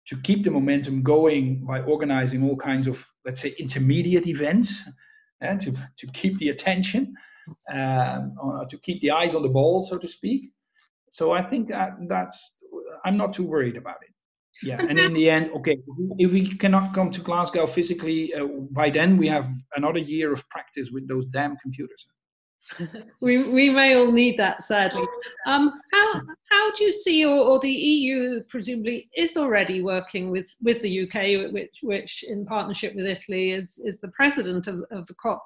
to 0.07 0.15
keep 0.23 0.45
the 0.45 0.51
momentum 0.51 1.03
going 1.03 1.65
by 1.65 1.81
organizing 1.81 2.41
all 2.43 2.55
kinds 2.55 2.87
of 2.87 3.03
let's 3.25 3.41
say 3.41 3.53
intermediate 3.59 4.27
events 4.27 4.81
uh, 5.45 5.57
to 5.57 5.71
to 5.97 6.07
keep 6.13 6.37
the 6.39 6.49
attention, 6.49 7.13
um, 7.73 8.33
or 8.41 8.65
to 8.69 8.77
keep 8.77 9.01
the 9.01 9.11
eyes 9.11 9.35
on 9.35 9.41
the 9.41 9.49
ball, 9.49 9.83
so 9.83 9.97
to 9.97 10.07
speak. 10.07 10.51
So 11.11 11.33
I 11.33 11.41
think 11.43 11.67
that 11.67 11.97
that's 12.07 12.53
I'm 13.03 13.17
not 13.17 13.33
too 13.33 13.43
worried 13.43 13.75
about 13.75 13.97
it 14.03 14.10
yeah. 14.63 14.79
And 14.79 14.99
in 14.99 15.13
the 15.13 15.29
end 15.29 15.51
okay 15.57 15.77
if 16.17 16.31
we 16.31 16.55
cannot 16.57 16.93
come 16.93 17.11
to 17.11 17.21
glasgow 17.21 17.67
physically 17.67 18.33
uh, 18.33 18.45
by 18.71 18.89
then 18.89 19.17
we 19.17 19.27
have 19.27 19.47
another 19.75 19.99
year 19.99 20.33
of 20.33 20.47
practice 20.49 20.89
with 20.91 21.07
those 21.07 21.25
damn 21.27 21.57
computers. 21.57 22.05
We, 23.21 23.43
we 23.43 23.69
may 23.69 23.95
all 23.95 24.11
need 24.11 24.37
that 24.37 24.63
sadly. 24.63 25.03
Um, 25.47 25.81
how 25.91 26.21
how 26.51 26.71
do 26.75 26.83
you 26.83 26.91
see 26.91 27.25
or, 27.25 27.37
or, 27.37 27.59
the 27.59 27.71
eu 27.71 28.41
presumably 28.49 29.09
is 29.15 29.35
already 29.35 29.81
working 29.81 30.29
with 30.29 30.47
with 30.61 30.79
the 30.81 31.03
uk 31.03 31.51
which 31.51 31.77
which 31.81 32.23
in 32.23 32.45
partnership 32.45 32.95
with 32.95 33.07
italy 33.07 33.51
is 33.51 33.79
is 33.83 33.99
the 33.99 34.09
president 34.09 34.67
of, 34.67 34.83
of 34.91 35.07
the 35.07 35.15
cop 35.15 35.43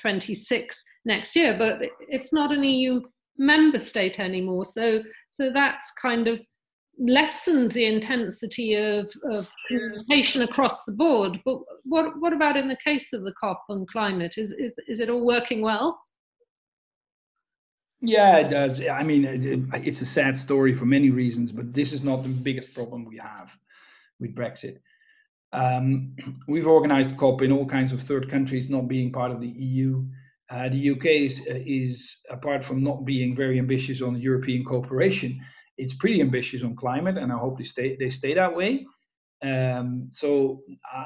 26 0.00 0.84
next 1.04 1.36
year 1.36 1.56
but 1.56 1.80
it's 2.00 2.32
not 2.32 2.52
an 2.52 2.64
eu 2.64 3.00
member 3.38 3.78
state 3.78 4.20
anymore. 4.20 4.64
So 4.64 5.02
so 5.30 5.50
that's 5.50 5.92
kind 6.00 6.28
of 6.28 6.40
lessened 6.98 7.72
the 7.72 7.84
intensity 7.84 8.74
of, 8.74 9.12
of 9.30 9.48
communication 9.68 10.42
across 10.42 10.84
the 10.84 10.92
board. 10.92 11.40
But 11.44 11.58
what, 11.84 12.18
what 12.20 12.32
about 12.32 12.56
in 12.56 12.68
the 12.68 12.78
case 12.82 13.12
of 13.12 13.22
the 13.22 13.34
COP 13.38 13.62
on 13.68 13.86
climate? 13.90 14.38
Is, 14.38 14.52
is, 14.52 14.72
is 14.88 15.00
it 15.00 15.10
all 15.10 15.26
working 15.26 15.60
well? 15.60 16.00
Yeah, 18.00 18.36
it 18.38 18.50
does. 18.50 18.80
I 18.80 19.02
mean, 19.02 19.24
it, 19.24 19.86
it's 19.86 20.00
a 20.00 20.06
sad 20.06 20.38
story 20.38 20.74
for 20.74 20.86
many 20.86 21.10
reasons, 21.10 21.52
but 21.52 21.72
this 21.72 21.92
is 21.92 22.02
not 22.02 22.22
the 22.22 22.28
biggest 22.28 22.74
problem 22.74 23.04
we 23.04 23.18
have 23.18 23.50
with 24.20 24.34
Brexit. 24.34 24.78
Um, 25.52 26.14
we've 26.48 26.66
organized 26.66 27.16
COP 27.16 27.42
in 27.42 27.52
all 27.52 27.66
kinds 27.66 27.92
of 27.92 28.02
third 28.02 28.30
countries 28.30 28.68
not 28.68 28.88
being 28.88 29.12
part 29.12 29.30
of 29.30 29.40
the 29.40 29.48
EU. 29.48 30.04
Uh, 30.50 30.68
the 30.68 30.90
UK 30.90 31.06
is, 31.06 31.40
is, 31.46 32.16
apart 32.30 32.64
from 32.64 32.82
not 32.82 33.04
being 33.04 33.34
very 33.34 33.58
ambitious 33.58 34.02
on 34.02 34.20
European 34.20 34.64
cooperation, 34.64 35.40
it's 35.78 35.94
pretty 35.94 36.20
ambitious 36.20 36.62
on 36.62 36.76
climate, 36.76 37.18
and 37.18 37.32
I 37.32 37.36
hope 37.36 37.58
they 37.58 37.64
stay 37.64 37.96
they 37.96 38.10
stay 38.10 38.34
that 38.34 38.54
way. 38.54 38.86
Um, 39.42 40.08
so 40.10 40.62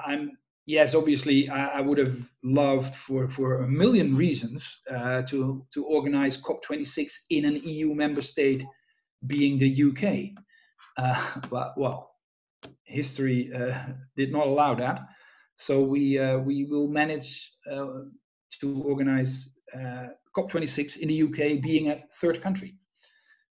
I'm 0.07 0.33
yes, 0.67 0.95
obviously 0.95 1.49
I, 1.49 1.79
I, 1.79 1.81
would 1.81 1.99
have 1.99 2.17
loved 2.45 2.95
for 2.95 3.29
for 3.29 3.63
a 3.63 3.69
million 3.69 4.17
reasons 4.17 4.69
uh, 4.91 5.23
to 5.23 5.67
to 5.75 5.85
organize 5.85 6.41
COP26 6.41 7.13
in 7.31 7.45
an 7.45 7.57
EU 7.65 7.95
member 7.95 8.23
state, 8.23 8.65
being 9.27 9.59
the 9.59 9.73
UK. 9.89 10.43
Uh, 10.97 11.41
but 11.51 11.77
well, 11.77 12.13
history 12.85 13.53
uh, 13.53 13.79
did 14.17 14.31
not 14.33 14.47
allow 14.47 14.75
that. 14.75 15.01
So 15.57 15.83
we 15.83 16.19
uh, 16.19 16.39
we 16.39 16.67
will 16.71 16.89
manage 16.89 17.53
uh, 17.71 18.05
to 18.61 18.83
organize 18.83 19.49
uh, 19.75 20.09
COP26 20.37 20.99
in 20.99 21.09
the 21.09 21.23
UK, 21.25 21.61
being 21.63 21.91
a 21.91 22.03
third 22.21 22.41
country 22.43 22.80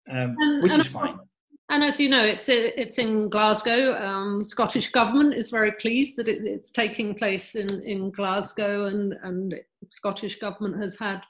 um, 0.10 0.36
and, 0.38 0.64
which 0.64 0.74
and 0.74 0.82
is 0.82 0.88
fine. 0.88 1.18
And 1.70 1.84
as 1.84 2.00
you 2.00 2.10
know, 2.10 2.24
it's 2.24 2.50
it's 2.50 2.98
in 2.98 3.30
Glasgow. 3.30 3.96
Um, 3.96 4.44
Scottish 4.44 4.92
government 4.92 5.34
is 5.34 5.50
very 5.50 5.72
pleased 5.72 6.18
that 6.18 6.28
it, 6.28 6.44
it's 6.44 6.72
taking 6.72 7.16
place 7.16 7.56
in, 7.56 7.82
in 7.82 8.12
Glasgow, 8.12 8.86
and 8.86 9.16
and 9.24 9.56
Scottish 9.90 10.40
government 10.40 10.82
has 10.82 10.98
had 11.00 11.22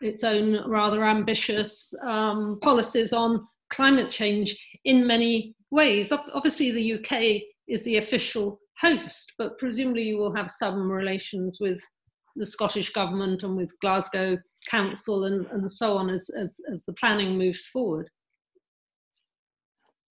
its 0.00 0.24
own 0.24 0.68
rather 0.68 1.04
ambitious 1.04 1.94
um, 2.02 2.58
policies 2.60 3.12
on 3.12 3.46
climate 3.70 4.10
change 4.10 4.56
in 4.84 5.06
many 5.06 5.54
ways. 5.70 6.12
Obviously, 6.12 6.70
the 6.70 6.94
UK 6.94 7.42
is 7.68 7.84
the 7.84 7.98
official 7.98 8.58
host, 8.80 9.32
but 9.38 9.58
presumably 9.58 10.02
you 10.02 10.18
will 10.18 10.34
have 10.34 10.50
some 10.50 10.90
relations 10.90 11.58
with 11.60 11.80
the 12.36 12.46
Scottish 12.46 12.92
government 12.92 13.42
and 13.42 13.56
with 13.56 13.78
Glasgow 13.80 14.36
Council 14.70 15.24
and, 15.24 15.46
and 15.52 15.72
so 15.72 15.96
on 15.96 16.10
as, 16.10 16.30
as, 16.38 16.58
as 16.72 16.84
the 16.84 16.92
planning 16.94 17.36
moves 17.38 17.66
forward. 17.66 18.08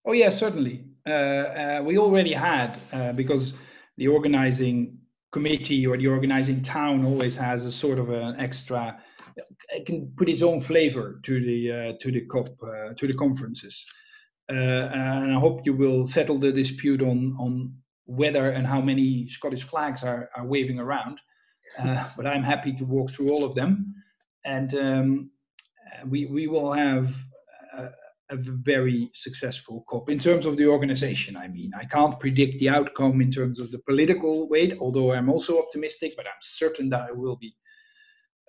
Oh 0.05 0.11
yeah, 0.11 0.29
certainly. 0.29 0.85
Uh, 1.07 1.11
uh, 1.11 1.81
we 1.85 1.97
already 1.97 2.33
had 2.33 2.79
uh, 2.91 3.13
because 3.13 3.53
the 3.97 4.07
organizing 4.07 4.97
committee 5.31 5.87
or 5.87 5.97
the 5.97 6.07
organizing 6.07 6.61
town 6.61 7.05
always 7.05 7.35
has 7.35 7.65
a 7.65 7.71
sort 7.71 7.99
of 7.99 8.09
an 8.09 8.39
extra. 8.39 8.97
It 9.69 9.85
can 9.85 10.13
put 10.17 10.29
its 10.29 10.41
own 10.41 10.59
flavor 10.59 11.19
to 11.23 11.39
the 11.39 11.71
uh, 11.71 11.93
to 12.01 12.11
the 12.11 12.25
COP 12.25 12.49
uh, 12.61 12.93
to 12.97 13.07
the 13.07 13.13
conferences, 13.13 13.85
uh, 14.51 14.55
and 14.55 15.33
I 15.33 15.39
hope 15.39 15.65
you 15.65 15.73
will 15.73 16.05
settle 16.05 16.39
the 16.39 16.51
dispute 16.51 17.01
on 17.01 17.35
on 17.39 17.73
whether 18.05 18.49
and 18.49 18.67
how 18.67 18.81
many 18.81 19.29
Scottish 19.29 19.63
flags 19.63 20.03
are 20.03 20.29
are 20.35 20.45
waving 20.45 20.79
around. 20.79 21.19
but 22.17 22.27
I'm 22.27 22.43
happy 22.43 22.73
to 22.73 22.85
walk 22.85 23.09
through 23.11 23.31
all 23.31 23.43
of 23.43 23.55
them, 23.55 23.92
and 24.45 24.75
um, 24.75 25.31
we 26.07 26.25
we 26.25 26.47
will 26.47 26.71
have 26.71 27.13
a 28.29 28.35
very 28.37 29.11
successful 29.13 29.85
COP 29.89 30.09
in 30.09 30.19
terms 30.19 30.45
of 30.45 30.57
the 30.57 30.65
organization. 30.65 31.35
I 31.35 31.47
mean, 31.47 31.71
I 31.79 31.85
can't 31.85 32.19
predict 32.19 32.59
the 32.59 32.69
outcome 32.69 33.21
in 33.21 33.31
terms 33.31 33.59
of 33.59 33.71
the 33.71 33.79
political 33.79 34.47
weight, 34.49 34.77
although 34.79 35.13
I'm 35.13 35.29
also 35.29 35.59
optimistic, 35.59 36.13
but 36.15 36.25
I'm 36.25 36.41
certain 36.41 36.89
that 36.89 37.09
it 37.09 37.17
will 37.17 37.35
be 37.35 37.55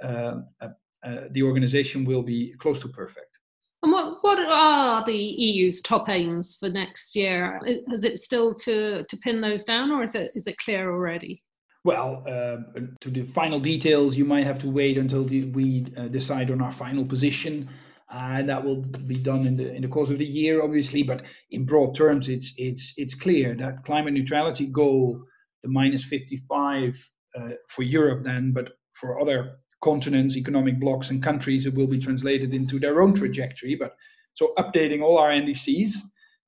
uh, 0.02 0.40
uh, 0.60 1.28
the 1.30 1.42
organization 1.42 2.04
will 2.04 2.22
be 2.22 2.54
close 2.58 2.80
to 2.80 2.88
perfect. 2.88 3.38
And 3.82 3.92
what, 3.92 4.18
what 4.22 4.38
are 4.38 5.04
the 5.04 5.14
EU's 5.14 5.82
top 5.82 6.08
aims 6.08 6.56
for 6.58 6.70
next 6.70 7.14
year? 7.14 7.60
Is 7.66 8.04
it 8.04 8.18
still 8.18 8.54
to, 8.54 9.04
to 9.04 9.16
pin 9.18 9.42
those 9.42 9.64
down, 9.64 9.90
or 9.90 10.02
is 10.02 10.14
it 10.14 10.30
is 10.34 10.46
it 10.46 10.56
clear 10.58 10.90
already? 10.90 11.42
Well, 11.84 12.24
uh, 12.26 12.80
to 13.02 13.10
the 13.10 13.24
final 13.34 13.60
details, 13.60 14.16
you 14.16 14.24
might 14.24 14.46
have 14.46 14.58
to 14.60 14.70
wait 14.70 14.96
until 14.96 15.26
the, 15.26 15.44
we 15.44 15.86
uh, 15.96 16.08
decide 16.08 16.50
on 16.50 16.62
our 16.62 16.72
final 16.72 17.04
position. 17.04 17.68
And 18.10 18.48
that 18.48 18.64
will 18.64 18.76
be 18.76 19.16
done 19.16 19.46
in 19.46 19.56
the 19.56 19.74
in 19.74 19.82
the 19.82 19.88
course 19.88 20.08
of 20.10 20.18
the 20.18 20.24
year, 20.24 20.62
obviously. 20.62 21.02
But 21.02 21.22
in 21.50 21.64
broad 21.66 21.96
terms, 21.96 22.28
it's 22.28 22.52
it's 22.56 22.92
it's 22.96 23.14
clear 23.14 23.56
that 23.56 23.84
climate 23.84 24.12
neutrality 24.12 24.66
goal, 24.66 25.24
the 25.62 25.68
minus 25.68 26.04
55 26.04 27.10
uh, 27.34 27.48
for 27.68 27.82
Europe, 27.82 28.22
then, 28.22 28.52
but 28.52 28.74
for 28.92 29.20
other 29.20 29.56
continents, 29.82 30.36
economic 30.36 30.78
blocks, 30.78 31.10
and 31.10 31.24
countries, 31.24 31.66
it 31.66 31.74
will 31.74 31.88
be 31.88 31.98
translated 31.98 32.54
into 32.54 32.78
their 32.78 33.02
own 33.02 33.14
trajectory. 33.14 33.74
But 33.74 33.96
so 34.34 34.52
updating 34.58 35.02
all 35.02 35.18
our 35.18 35.30
NDCs 35.30 35.96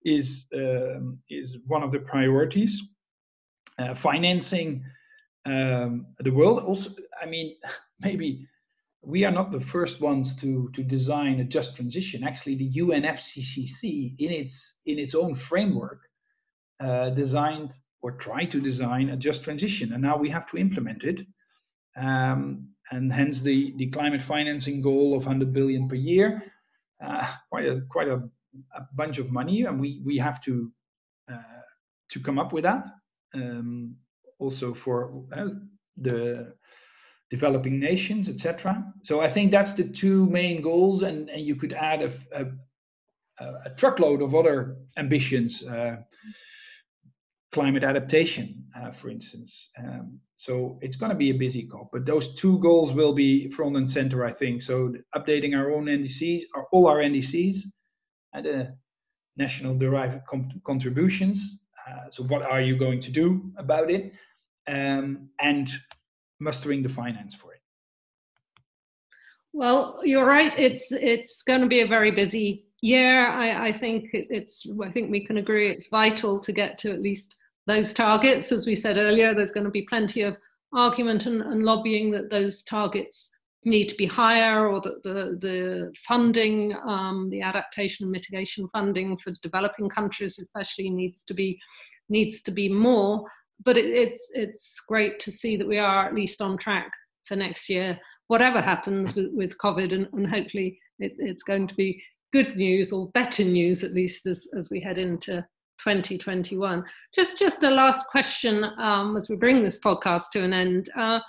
is 0.05 0.45
um, 0.55 1.19
is 1.29 1.57
one 1.67 1.83
of 1.83 1.91
the 1.91 2.01
priorities. 2.01 2.81
Uh, 3.79 3.95
financing 3.95 4.85
um, 5.47 6.07
the 6.19 6.31
world 6.31 6.63
also, 6.65 6.91
I 7.23 7.27
mean, 7.27 7.57
maybe 8.01 8.47
we 9.03 9.25
are 9.25 9.31
not 9.31 9.53
the 9.53 9.61
first 9.61 10.01
ones 10.01 10.35
to 10.41 10.69
to 10.75 10.83
design 10.83 11.41
a 11.41 11.45
just 11.45 11.77
transition. 11.77 12.25
Actually, 12.25 12.57
the 12.57 12.73
UNFCCC 12.73 14.17
in 14.19 14.33
its 14.33 14.75
in 14.85 14.99
its 14.99 15.15
own 15.15 15.35
framework 15.35 16.01
uh, 16.81 17.11
designed 17.11 17.73
or 18.03 18.13
tried 18.13 18.51
to 18.53 18.61
design 18.61 19.11
a 19.11 19.17
just 19.17 19.45
transition, 19.45 19.93
and 19.93 20.03
now 20.03 20.17
we 20.19 20.29
have 20.31 20.47
to 20.51 20.59
implement 20.59 21.05
it. 21.05 21.21
Um, 21.97 22.69
and 22.91 23.13
hence 23.13 23.41
the, 23.41 23.75
the 23.79 23.89
climate 23.91 24.23
financing 24.23 24.81
goal 24.81 25.17
of 25.17 25.27
100 25.27 25.53
billion 25.53 25.89
per 25.89 25.97
year, 25.97 26.43
uh, 27.05 27.35
quite 27.51 27.67
a 27.67 27.81
quite 27.89 28.09
a, 28.09 28.17
a, 28.77 28.87
bunch 28.95 29.19
of 29.19 29.31
money, 29.31 29.63
and 29.63 29.81
we 29.81 30.03
we 30.05 30.19
have 30.19 30.41
to 30.43 30.71
uh, 31.33 31.63
to 32.11 32.21
come 32.21 32.39
up 32.39 32.53
with 32.53 32.65
that. 32.65 32.85
Um, 33.35 33.97
also 34.39 34.75
for 34.75 35.25
uh, 35.37 35.49
the 35.97 36.55
developing 37.31 37.81
nations, 37.81 38.29
etc. 38.29 38.85
So 39.03 39.21
I 39.21 39.33
think 39.33 39.51
that's 39.51 39.75
the 39.75 39.85
two 39.85 40.27
main 40.27 40.63
goals, 40.63 41.03
and, 41.03 41.29
and 41.29 41.43
you 41.43 41.57
could 41.57 41.73
add 41.73 42.03
a, 42.03 42.13
a, 43.41 43.45
a 43.67 43.71
truckload 43.77 44.23
of 44.23 44.35
other 44.35 44.77
ambitions, 44.97 45.63
uh, 45.65 45.97
climate 47.53 47.83
adaptation, 47.83 48.65
uh, 48.79 48.93
for 48.93 49.09
instance. 49.09 49.71
Um, 49.79 50.21
so 50.37 50.79
it's 50.83 50.97
going 50.97 51.11
to 51.11 51.17
be 51.17 51.31
a 51.31 51.35
busy 51.35 51.67
COP, 51.67 51.89
but 51.93 52.05
those 52.05 52.35
two 52.35 52.59
goals 52.61 52.93
will 52.93 53.15
be 53.15 53.51
front 53.51 53.77
and 53.77 53.91
center, 53.91 54.25
I 54.25 54.33
think. 54.33 54.63
So 54.63 54.93
updating 55.15 55.57
our 55.57 55.73
own 55.73 55.87
NDCs, 55.87 56.43
our, 56.55 56.67
all 56.73 56.87
our 56.87 56.99
NDCs, 56.99 57.57
and 58.35 58.45
the 58.45 58.77
national 59.37 59.77
derived 59.79 60.21
contributions. 60.65 61.39
Uh, 61.89 62.11
so 62.11 62.25
what 62.25 62.43
are 62.43 62.61
you 62.61 62.77
going 62.79 63.01
to 63.01 63.11
do 63.11 63.51
about 63.57 63.91
it? 63.91 64.13
Um, 64.69 65.29
and 65.41 65.71
mustering 66.41 66.83
the 66.83 66.89
finance 66.89 67.35
for 67.35 67.53
it. 67.53 67.61
Well, 69.53 70.01
you're 70.05 70.27
right. 70.27 70.53
It's 70.59 70.93
it's 70.93 71.43
going 71.43 71.63
to 71.63 71.67
be 71.67 71.81
a 71.81 71.87
very 71.87 72.11
busy 72.11 72.67
year. 72.83 73.27
I, 73.27 73.69
I 73.69 73.73
think 73.73 74.11
it's. 74.13 74.67
I 74.85 74.91
think 74.91 75.11
we 75.11 75.25
can 75.25 75.39
agree 75.39 75.71
it's 75.71 75.89
vital 75.89 76.39
to 76.41 76.53
get 76.53 76.79
to 76.79 76.93
at 76.93 77.01
least 77.01 77.37
those 77.67 77.95
targets. 77.95 78.53
As 78.53 78.67
we 78.67 78.75
said 78.75 78.99
earlier, 78.99 79.35
there's 79.35 79.53
going 79.53 79.65
to 79.65 79.71
be 79.71 79.87
plenty 79.89 80.23
of 80.23 80.37
argument 80.75 81.27
and, 81.27 81.41
and 81.43 81.63
lobbying 81.63 82.11
that 82.11 82.29
those 82.29 82.63
targets 82.65 83.31
need 83.65 83.89
to 83.89 83.95
be 83.95 84.07
higher, 84.07 84.69
or 84.69 84.81
that 84.83 85.03
the 85.05 85.39
the 85.41 85.93
funding, 86.07 86.75
um, 86.87 87.31
the 87.31 87.41
adaptation 87.41 88.05
and 88.05 88.13
mitigation 88.13 88.69
funding 88.73 89.17
for 89.17 89.33
developing 89.43 89.89
countries, 89.89 90.39
especially, 90.39 90.91
needs 90.91 91.23
to 91.23 91.35
be 91.35 91.59
needs 92.09 92.43
to 92.43 92.51
be 92.51 92.69
more 92.69 93.25
but 93.65 93.79
it, 93.79 93.87
it's 93.87 94.31
it's 94.35 94.81
great 94.87 95.19
to 95.21 95.33
see 95.33 95.57
that 95.57 95.69
we 95.69 95.79
are 95.79 96.07
at 96.07 96.15
least 96.15 96.41
on 96.41 96.57
track 96.57 96.91
for 97.25 97.37
next 97.37 97.69
year, 97.69 97.99
whatever 98.29 98.61
happens 98.61 99.15
with, 99.15 99.31
with 99.33 99.59
COVID, 99.59 99.93
and, 99.93 100.09
and 100.13 100.29
hopefully 100.29 100.79
it, 100.99 101.13
it's 101.19 101.43
going 101.43 101.67
to 101.67 101.75
be 101.75 102.03
good 102.33 102.57
news 102.57 102.93
or 102.93 103.11
better 103.11 103.45
news 103.45 103.83
at 103.83 103.95
least 103.95 104.27
as, 104.27 104.47
as 104.57 104.71
we 104.71 104.81
head 104.81 104.99
into 104.99 105.45
2021. 105.79 106.85
Just 107.15 107.39
just 107.39 107.63
a 107.63 107.71
last 107.71 108.07
question 108.09 108.65
um, 108.79 109.17
as 109.17 109.29
we 109.29 109.37
bring 109.37 109.63
this 109.63 109.79
podcast 109.79 110.31
to 110.33 110.43
an 110.43 110.53
end. 110.53 110.91
Uh, 110.97 111.21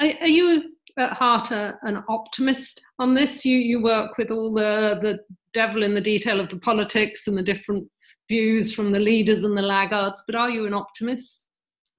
are, 0.00 0.08
are, 0.20 0.28
you 0.28 0.62
at 0.98 1.12
heart 1.12 1.50
a, 1.50 1.78
an 1.82 2.02
optimist 2.08 2.80
on 2.98 3.14
this? 3.14 3.44
You 3.44 3.56
you 3.58 3.82
work 3.82 4.18
with 4.18 4.30
all 4.30 4.52
the 4.52 4.98
the 5.02 5.20
devil 5.54 5.82
in 5.82 5.94
the 5.94 6.00
detail 6.00 6.40
of 6.40 6.48
the 6.48 6.58
politics 6.58 7.28
and 7.28 7.36
the 7.36 7.42
different 7.42 7.86
views 8.28 8.72
from 8.72 8.92
the 8.92 8.98
leaders 8.98 9.42
and 9.42 9.56
the 9.56 9.62
laggards, 9.62 10.22
but 10.26 10.34
are 10.34 10.50
you 10.50 10.66
an 10.66 10.74
optimist? 10.74 11.46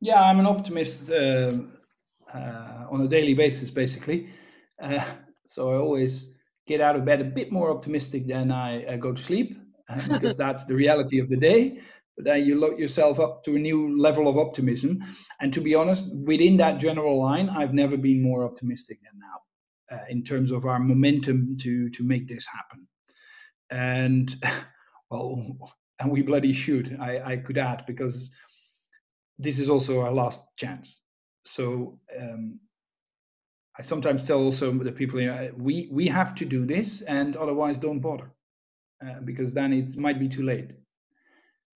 Yeah, 0.04 0.20
I'm 0.20 0.38
an 0.42 0.46
optimist 0.46 1.10
uh, 1.10 1.52
uh, 2.36 2.88
on 2.92 3.00
a 3.00 3.08
daily 3.08 3.34
basis, 3.36 3.72
basically. 3.72 4.28
Uh, 4.84 5.00
so 5.46 5.72
I 5.72 5.78
always 5.78 6.28
get 6.68 6.82
out 6.82 6.98
of 6.98 7.06
bed 7.06 7.22
a 7.22 7.24
bit 7.24 7.54
more 7.54 7.72
optimistic 7.72 8.28
than 8.28 8.52
I, 8.52 8.98
go 8.98 9.14
to 9.14 9.24
sleep, 9.24 9.58
uh, 9.88 10.06
because 10.10 10.36
that's 10.44 10.66
the 10.66 10.76
reality 10.76 11.20
of 11.20 11.30
the 11.30 11.38
day. 11.38 11.80
But 12.18 12.26
then 12.26 12.44
you 12.44 12.56
lock 12.56 12.78
yourself 12.78 13.22
up 13.22 13.46
to 13.46 13.56
a 13.56 13.60
new 13.60 13.98
level 13.98 14.28
of 14.28 14.38
optimism. 14.38 15.00
And 15.40 15.54
to 15.54 15.62
be 15.62 15.74
honest, 15.74 16.04
within 16.14 16.58
that 16.58 16.80
general 16.80 17.18
line, 17.18 17.50
I've 17.50 17.74
never 17.74 17.96
been 17.96 18.22
more 18.22 18.44
optimistic 18.44 19.00
than 19.04 19.22
now 19.22 19.96
uh, 19.98 20.04
in 20.10 20.22
terms 20.26 20.52
of 20.52 20.66
our 20.66 20.80
momentum 20.80 21.56
to 21.62 21.90
to 21.92 22.04
make 22.04 22.28
this 22.28 22.46
happen. 22.46 22.88
And 23.72 24.36
well, 25.10 25.56
and 26.02 26.12
we 26.12 26.24
bloody 26.24 26.52
should. 26.52 26.98
I, 27.00 27.20
I 27.32 27.38
could 27.38 27.58
add 27.58 27.86
because 27.88 28.30
this 29.40 29.60
is 29.60 29.70
also 29.70 30.02
our 30.02 30.12
last 30.12 30.40
chance. 30.58 31.00
So 31.46 32.00
um, 32.20 32.60
I 33.78 33.82
sometimes 33.82 34.24
tell 34.24 34.40
also 34.40 34.72
the 34.72 34.92
people, 34.92 35.20
you 35.20 35.28
know, 35.28 35.52
we 35.58 35.90
we 35.92 36.08
have 36.08 36.36
to 36.36 36.46
do 36.46 36.66
this, 36.66 37.02
and 37.02 37.36
otherwise 37.36 37.78
don't 37.78 38.00
bother, 38.00 38.32
uh, 39.06 39.20
because 39.26 39.54
then 39.54 39.74
it 39.74 39.98
might 39.98 40.20
be 40.20 40.30
too 40.30 40.44
late. 40.44 40.72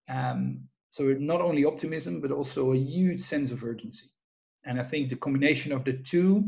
Um, 0.10 0.68
so 0.90 1.04
not 1.20 1.42
only 1.42 1.66
optimism, 1.66 2.22
but 2.22 2.32
also 2.32 2.74
a 2.74 2.78
huge 2.78 3.20
sense 3.20 3.52
of 3.52 3.64
urgency. 3.64 4.10
And 4.64 4.80
I 4.80 4.84
think 4.84 5.10
the 5.10 5.16
combination 5.16 5.72
of 5.72 5.84
the 5.84 5.94
two, 5.94 6.44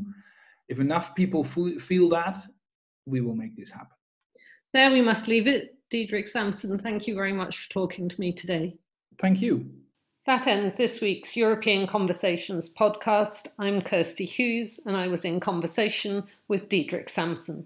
if 0.68 0.80
enough 0.80 1.16
people 1.16 1.44
feel 1.44 2.10
that, 2.10 2.38
we 3.06 3.22
will 3.22 3.36
make 3.36 3.56
this 3.58 3.72
happen. 3.72 3.98
There 4.74 4.92
we 4.92 5.02
must 5.02 5.28
leave 5.28 5.48
it. 5.48 5.76
Diederik 5.92 6.32
Samsom, 6.32 6.82
thank 6.82 7.08
you 7.08 7.16
very 7.16 7.34
much 7.34 7.64
for 7.64 7.70
talking 7.74 8.08
to 8.10 8.20
me 8.20 8.32
today. 8.32 8.78
Thank 9.20 9.42
you. 9.42 9.79
That 10.30 10.46
ends 10.46 10.76
this 10.76 11.02
week's 11.02 11.36
European 11.36 11.88
Conversations 11.88 12.72
podcast. 12.72 13.48
I'm 13.58 13.82
Kirsty 13.82 14.26
Hughes, 14.26 14.80
and 14.86 14.96
I 14.96 15.08
was 15.08 15.26
in 15.26 15.40
conversation 15.40 16.24
with 16.48 16.70
Diederik 16.70 17.08
Samsom. 17.08 17.66